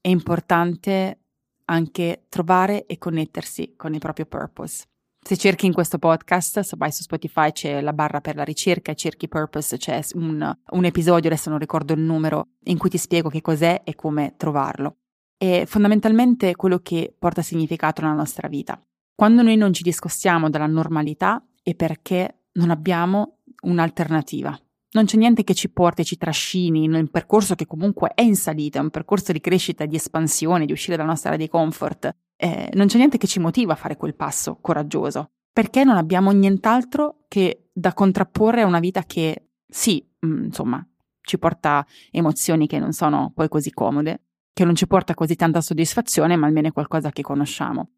è 0.00 0.08
importante 0.08 1.23
anche 1.66 2.26
trovare 2.28 2.86
e 2.86 2.98
connettersi 2.98 3.74
con 3.76 3.92
il 3.94 4.00
proprio 4.00 4.26
purpose. 4.26 4.84
Se 5.26 5.38
cerchi 5.38 5.64
in 5.64 5.72
questo 5.72 5.98
podcast, 5.98 6.60
se 6.60 6.76
vai 6.76 6.92
su 6.92 7.02
Spotify 7.02 7.50
c'è 7.50 7.80
la 7.80 7.94
barra 7.94 8.20
per 8.20 8.34
la 8.36 8.44
ricerca 8.44 8.92
cerchi 8.92 9.26
purpose, 9.26 9.78
c'è 9.78 9.98
un, 10.14 10.54
un 10.70 10.84
episodio, 10.84 11.30
adesso 11.30 11.48
non 11.48 11.58
ricordo 11.58 11.94
il 11.94 12.00
numero, 12.00 12.48
in 12.64 12.76
cui 12.76 12.90
ti 12.90 12.98
spiego 12.98 13.30
che 13.30 13.40
cos'è 13.40 13.80
e 13.84 13.94
come 13.94 14.34
trovarlo. 14.36 14.98
È 15.36 15.64
fondamentalmente 15.66 16.54
quello 16.56 16.78
che 16.80 17.14
porta 17.18 17.40
significato 17.40 18.02
nella 18.02 18.12
nostra 18.12 18.48
vita. 18.48 18.78
Quando 19.14 19.42
noi 19.42 19.56
non 19.56 19.72
ci 19.72 19.82
discostiamo 19.82 20.50
dalla 20.50 20.66
normalità 20.66 21.42
è 21.62 21.74
perché 21.74 22.42
non 22.52 22.68
abbiamo 22.70 23.38
un'alternativa. 23.62 24.58
Non 24.94 25.06
c'è 25.06 25.16
niente 25.16 25.42
che 25.42 25.54
ci 25.54 25.70
porti 25.70 26.02
e 26.02 26.04
ci 26.04 26.16
trascini 26.16 26.84
in 26.84 26.94
un 26.94 27.08
percorso 27.08 27.56
che 27.56 27.66
comunque 27.66 28.12
è 28.14 28.22
in 28.22 28.36
salita, 28.36 28.78
è 28.78 28.82
un 28.82 28.90
percorso 28.90 29.32
di 29.32 29.40
crescita, 29.40 29.86
di 29.86 29.96
espansione, 29.96 30.66
di 30.66 30.72
uscire 30.72 30.96
dalla 30.96 31.08
nostra 31.08 31.30
area 31.30 31.44
di 31.44 31.50
comfort. 31.50 32.14
Eh, 32.36 32.70
non 32.74 32.86
c'è 32.86 32.96
niente 32.98 33.18
che 33.18 33.26
ci 33.26 33.40
motiva 33.40 33.72
a 33.72 33.76
fare 33.76 33.96
quel 33.96 34.14
passo 34.14 34.56
coraggioso, 34.60 35.32
perché 35.52 35.82
non 35.82 35.96
abbiamo 35.96 36.30
nient'altro 36.30 37.24
che 37.26 37.70
da 37.72 37.92
contrapporre 37.92 38.62
a 38.62 38.66
una 38.66 38.78
vita 38.78 39.02
che, 39.02 39.48
sì, 39.66 40.04
mm, 40.24 40.44
insomma, 40.44 40.86
ci 41.22 41.38
porta 41.38 41.84
emozioni 42.12 42.68
che 42.68 42.78
non 42.78 42.92
sono 42.92 43.32
poi 43.34 43.48
così 43.48 43.72
comode, 43.72 44.26
che 44.52 44.64
non 44.64 44.76
ci 44.76 44.86
porta 44.86 45.14
così 45.14 45.34
tanta 45.34 45.60
soddisfazione, 45.60 46.36
ma 46.36 46.46
almeno 46.46 46.68
è 46.68 46.72
qualcosa 46.72 47.10
che 47.10 47.22
conosciamo 47.22 47.90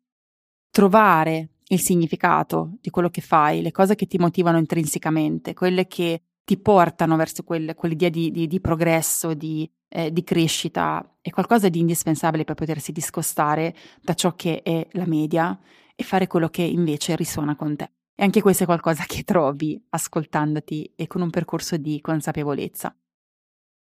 trovare 0.71 1.51
il 1.69 1.81
significato 1.81 2.77
di 2.81 2.91
quello 2.91 3.09
che 3.09 3.21
fai, 3.21 3.63
le 3.63 3.73
cose 3.73 3.95
che 3.95 4.07
ti 4.07 4.19
motivano 4.19 4.59
intrinsecamente, 4.59 5.55
quelle 5.55 5.87
che 5.87 6.23
ti 6.47 6.57
portano 6.59 7.17
verso 7.17 7.43
quel, 7.43 7.75
quell'idea 7.75 8.09
di, 8.09 8.31
di, 8.31 8.47
di 8.47 8.61
progresso, 8.61 9.35
di, 9.35 9.69
eh, 9.89 10.13
di, 10.13 10.23
crescita, 10.23 11.17
è 11.21 11.31
qualcosa 11.31 11.69
di 11.69 11.81
indispensabile 11.81 12.45
per 12.45 12.55
potersi 12.55 12.93
discostare 12.93 13.75
da 14.01 14.15
ciò 14.15 14.37
che 14.37 14.63
è 14.63 14.87
la 14.93 15.07
media 15.07 15.59
e 15.97 16.05
fare 16.05 16.29
quello 16.29 16.49
che 16.49 16.63
invece 16.63 17.17
risuona 17.17 17.57
con 17.57 17.75
te. 17.75 17.91
E 18.15 18.23
anche 18.23 18.43
questo 18.43 18.63
è 18.63 18.67
qualcosa 18.67 19.03
che 19.09 19.25
trovi 19.25 19.83
ascoltandoti 19.89 20.93
e 20.95 21.09
con 21.09 21.21
un 21.21 21.31
percorso 21.31 21.77
di 21.77 22.01
consapevolezza. 22.01 22.97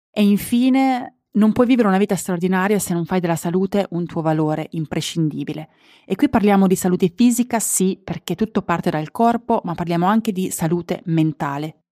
E 0.09 0.23
infine 0.23 1.17
non 1.31 1.51
puoi 1.51 1.67
vivere 1.67 1.89
una 1.89 1.97
vita 1.97 2.15
straordinaria 2.15 2.79
se 2.79 2.93
non 2.93 3.03
fai 3.03 3.19
della 3.19 3.35
salute 3.35 3.87
un 3.89 4.05
tuo 4.05 4.21
valore 4.21 4.67
imprescindibile. 4.71 5.67
E 6.05 6.15
qui 6.15 6.29
parliamo 6.29 6.67
di 6.67 6.77
salute 6.77 7.11
fisica, 7.13 7.59
sì, 7.59 7.99
perché 8.01 8.35
tutto 8.35 8.61
parte 8.61 8.89
dal 8.89 9.11
corpo, 9.11 9.59
ma 9.65 9.75
parliamo 9.75 10.05
anche 10.05 10.31
di 10.31 10.49
salute 10.49 11.01
mentale. 11.07 11.82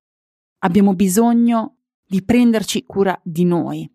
Abbiamo 0.63 0.93
bisogno 0.93 1.77
di 2.05 2.23
prenderci 2.23 2.85
cura 2.85 3.19
di 3.23 3.45
noi, 3.45 3.89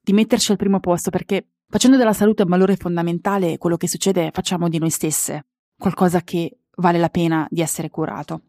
di 0.00 0.12
metterci 0.12 0.50
al 0.50 0.58
primo 0.58 0.78
posto, 0.80 1.10
perché 1.10 1.52
facendo 1.68 1.96
della 1.96 2.12
salute 2.12 2.42
un 2.42 2.50
valore 2.50 2.76
fondamentale, 2.76 3.56
quello 3.56 3.76
che 3.76 3.88
succede 3.88 4.26
è 4.26 4.30
facciamo 4.30 4.68
di 4.68 4.78
noi 4.78 4.90
stesse 4.90 5.46
qualcosa 5.78 6.20
che 6.22 6.58
vale 6.76 6.98
la 6.98 7.08
pena 7.08 7.46
di 7.50 7.60
essere 7.62 7.88
curato. 7.88 8.42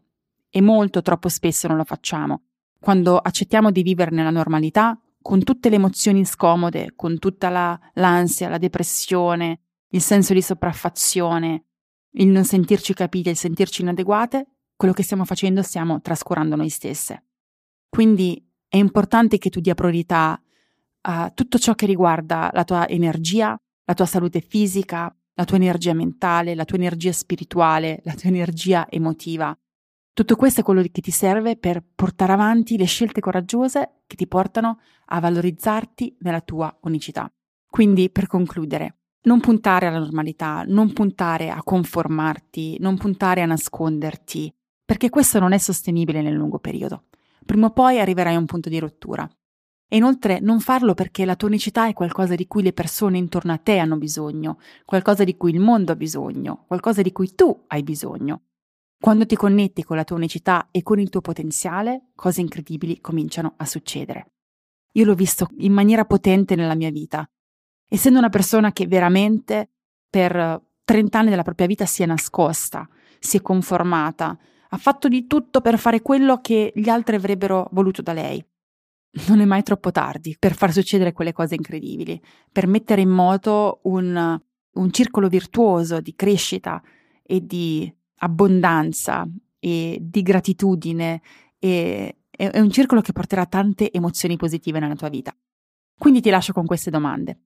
E 0.50 0.60
molto 0.60 1.00
troppo 1.00 1.28
spesso 1.28 1.66
non 1.66 1.78
lo 1.78 1.84
facciamo. 1.84 2.42
Quando 2.78 3.16
accettiamo 3.16 3.70
di 3.70 3.82
vivere 3.82 4.10
nella 4.10 4.30
normalità, 4.30 4.98
con 5.22 5.42
tutte 5.42 5.70
le 5.70 5.76
emozioni 5.76 6.24
scomode, 6.26 6.92
con 6.94 7.18
tutta 7.18 7.48
la, 7.48 7.80
l'ansia, 7.94 8.50
la 8.50 8.58
depressione, 8.58 9.60
il 9.88 10.02
senso 10.02 10.34
di 10.34 10.42
sopraffazione, 10.42 11.64
il 12.16 12.28
non 12.28 12.44
sentirci 12.44 12.92
capite, 12.92 13.30
il 13.30 13.36
sentirci 13.36 13.80
inadeguate, 13.80 14.46
quello 14.76 14.92
che 14.92 15.02
stiamo 15.02 15.24
facendo 15.24 15.62
stiamo 15.62 16.02
trascurando 16.02 16.56
noi 16.56 16.68
stesse. 16.68 17.24
Quindi 17.94 18.44
è 18.66 18.76
importante 18.76 19.38
che 19.38 19.50
tu 19.50 19.60
dia 19.60 19.74
priorità 19.74 20.40
a 21.02 21.30
tutto 21.30 21.58
ciò 21.58 21.74
che 21.74 21.86
riguarda 21.86 22.50
la 22.52 22.64
tua 22.64 22.88
energia, 22.88 23.56
la 23.84 23.94
tua 23.94 24.06
salute 24.06 24.40
fisica, 24.40 25.14
la 25.34 25.44
tua 25.44 25.56
energia 25.56 25.94
mentale, 25.94 26.54
la 26.54 26.64
tua 26.64 26.78
energia 26.78 27.12
spirituale, 27.12 28.00
la 28.02 28.14
tua 28.14 28.30
energia 28.30 28.88
emotiva, 28.88 29.56
tutto 30.14 30.36
questo 30.36 30.60
è 30.60 30.62
quello 30.64 30.80
che 30.82 31.00
ti 31.00 31.10
serve 31.10 31.56
per 31.56 31.84
portare 31.94 32.32
avanti 32.32 32.76
le 32.76 32.84
scelte 32.84 33.20
coraggiose 33.20 34.02
che 34.06 34.14
ti 34.14 34.28
portano 34.28 34.78
a 35.06 35.18
valorizzarti 35.18 36.18
nella 36.20 36.40
tua 36.40 36.72
unicità. 36.82 37.28
Quindi, 37.68 38.10
per 38.10 38.28
concludere, 38.28 38.98
non 39.22 39.40
puntare 39.40 39.88
alla 39.88 39.98
normalità, 39.98 40.62
non 40.68 40.92
puntare 40.92 41.50
a 41.50 41.60
conformarti, 41.64 42.76
non 42.78 42.96
puntare 42.96 43.42
a 43.42 43.46
nasconderti, 43.46 44.54
perché 44.84 45.10
questo 45.10 45.40
non 45.40 45.52
è 45.52 45.58
sostenibile 45.58 46.22
nel 46.22 46.34
lungo 46.34 46.60
periodo. 46.60 47.06
Prima 47.44 47.66
o 47.66 47.70
poi 47.70 48.00
arriverai 48.00 48.34
a 48.34 48.38
un 48.38 48.46
punto 48.46 48.68
di 48.68 48.78
rottura. 48.78 49.28
E 49.86 49.96
inoltre 49.96 50.40
non 50.40 50.60
farlo 50.60 50.94
perché 50.94 51.24
la 51.24 51.36
tua 51.36 51.48
unicità 51.48 51.86
è 51.86 51.92
qualcosa 51.92 52.34
di 52.34 52.46
cui 52.46 52.62
le 52.62 52.72
persone 52.72 53.18
intorno 53.18 53.52
a 53.52 53.58
te 53.58 53.78
hanno 53.78 53.96
bisogno, 53.96 54.58
qualcosa 54.84 55.24
di 55.24 55.36
cui 55.36 55.52
il 55.52 55.60
mondo 55.60 55.92
ha 55.92 55.96
bisogno, 55.96 56.64
qualcosa 56.66 57.02
di 57.02 57.12
cui 57.12 57.34
tu 57.34 57.64
hai 57.68 57.82
bisogno. 57.82 58.42
Quando 58.98 59.26
ti 59.26 59.36
connetti 59.36 59.84
con 59.84 59.96
la 59.96 60.04
tua 60.04 60.16
unicità 60.16 60.68
e 60.70 60.82
con 60.82 60.98
il 60.98 61.10
tuo 61.10 61.20
potenziale, 61.20 62.10
cose 62.14 62.40
incredibili 62.40 63.00
cominciano 63.00 63.54
a 63.58 63.66
succedere. 63.66 64.32
Io 64.92 65.04
l'ho 65.04 65.14
visto 65.14 65.48
in 65.58 65.72
maniera 65.72 66.04
potente 66.06 66.54
nella 66.54 66.74
mia 66.74 66.90
vita. 66.90 67.28
Essendo 67.86 68.18
una 68.18 68.30
persona 68.30 68.72
che 68.72 68.86
veramente 68.86 69.72
per 70.08 70.62
30 70.84 71.18
anni 71.18 71.30
della 71.30 71.42
propria 71.42 71.66
vita 71.66 71.84
si 71.84 72.02
è 72.02 72.06
nascosta, 72.06 72.88
si 73.18 73.36
è 73.36 73.42
conformata, 73.42 74.38
ha 74.74 74.76
fatto 74.76 75.06
di 75.06 75.28
tutto 75.28 75.60
per 75.60 75.78
fare 75.78 76.02
quello 76.02 76.40
che 76.40 76.72
gli 76.74 76.88
altri 76.88 77.14
avrebbero 77.14 77.68
voluto 77.70 78.02
da 78.02 78.12
lei. 78.12 78.44
Non 79.28 79.40
è 79.40 79.44
mai 79.44 79.62
troppo 79.62 79.92
tardi 79.92 80.34
per 80.36 80.54
far 80.54 80.72
succedere 80.72 81.12
quelle 81.12 81.32
cose 81.32 81.54
incredibili, 81.54 82.20
per 82.50 82.66
mettere 82.66 83.00
in 83.00 83.10
moto 83.10 83.80
un, 83.84 84.40
un 84.72 84.92
circolo 84.92 85.28
virtuoso 85.28 86.00
di 86.00 86.16
crescita 86.16 86.82
e 87.22 87.46
di 87.46 87.92
abbondanza 88.16 89.24
e 89.60 89.98
di 90.00 90.22
gratitudine 90.22 91.22
e 91.60 92.16
è 92.30 92.58
un 92.58 92.70
circolo 92.72 93.00
che 93.00 93.12
porterà 93.12 93.46
tante 93.46 93.92
emozioni 93.92 94.36
positive 94.36 94.80
nella 94.80 94.96
tua 94.96 95.08
vita. 95.08 95.32
Quindi 95.96 96.20
ti 96.20 96.30
lascio 96.30 96.52
con 96.52 96.66
queste 96.66 96.90
domande. 96.90 97.38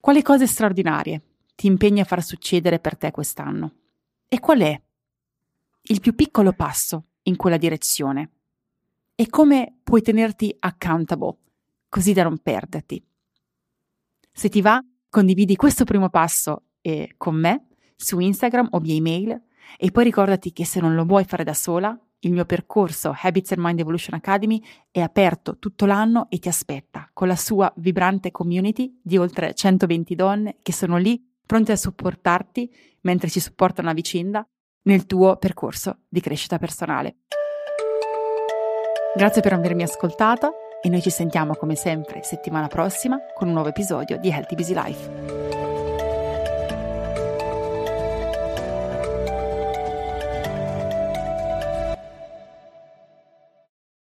Quali 0.00 0.22
cose 0.22 0.46
straordinarie 0.46 1.22
ti 1.54 1.66
impegni 1.66 2.00
a 2.00 2.04
far 2.04 2.22
succedere 2.22 2.78
per 2.78 2.96
te 2.96 3.10
quest'anno? 3.10 3.74
E 4.26 4.40
qual 4.40 4.60
è 4.60 4.80
il 5.84 6.00
più 6.00 6.14
piccolo 6.14 6.52
passo 6.52 7.06
in 7.22 7.36
quella 7.36 7.56
direzione? 7.56 8.30
E 9.14 9.28
come 9.28 9.78
puoi 9.82 10.02
tenerti 10.02 10.54
accountable, 10.58 11.36
così 11.88 12.12
da 12.12 12.22
non 12.22 12.38
perderti? 12.38 13.04
Se 14.32 14.48
ti 14.48 14.60
va, 14.60 14.82
condividi 15.08 15.56
questo 15.56 15.84
primo 15.84 16.08
passo 16.08 16.68
eh, 16.80 17.14
con 17.16 17.34
me 17.34 17.66
su 17.96 18.18
Instagram 18.18 18.68
o 18.70 18.78
via 18.78 18.94
email 18.94 19.42
e 19.76 19.90
poi 19.90 20.04
ricordati 20.04 20.52
che 20.52 20.64
se 20.64 20.80
non 20.80 20.94
lo 20.94 21.04
vuoi 21.04 21.24
fare 21.24 21.44
da 21.44 21.54
sola, 21.54 21.98
il 22.20 22.32
mio 22.32 22.44
percorso 22.44 23.14
Habits 23.20 23.52
and 23.52 23.60
Mind 23.62 23.80
Evolution 23.80 24.14
Academy 24.14 24.62
è 24.90 25.00
aperto 25.00 25.58
tutto 25.58 25.86
l'anno 25.86 26.30
e 26.30 26.38
ti 26.38 26.48
aspetta 26.48 27.10
con 27.12 27.26
la 27.26 27.36
sua 27.36 27.72
vibrante 27.76 28.30
community 28.30 28.98
di 29.02 29.18
oltre 29.18 29.54
120 29.54 30.14
donne 30.14 30.56
che 30.62 30.72
sono 30.72 30.96
lì 30.96 31.20
pronte 31.44 31.72
a 31.72 31.76
supportarti 31.76 32.72
mentre 33.02 33.28
ci 33.28 33.40
supportano 33.40 33.90
a 33.90 33.92
vicenda 33.92 34.46
nel 34.82 35.06
tuo 35.06 35.36
percorso 35.36 35.98
di 36.08 36.20
crescita 36.20 36.58
personale. 36.58 37.16
Grazie 39.14 39.42
per 39.42 39.52
avermi 39.52 39.82
ascoltata 39.82 40.50
e 40.80 40.88
noi 40.88 41.02
ci 41.02 41.10
sentiamo 41.10 41.54
come 41.54 41.74
sempre 41.74 42.22
settimana 42.22 42.66
prossima 42.66 43.18
con 43.34 43.48
un 43.48 43.54
nuovo 43.54 43.68
episodio 43.68 44.18
di 44.18 44.30
Healthy 44.30 44.54
Busy 44.54 44.74
Life. 44.74 45.41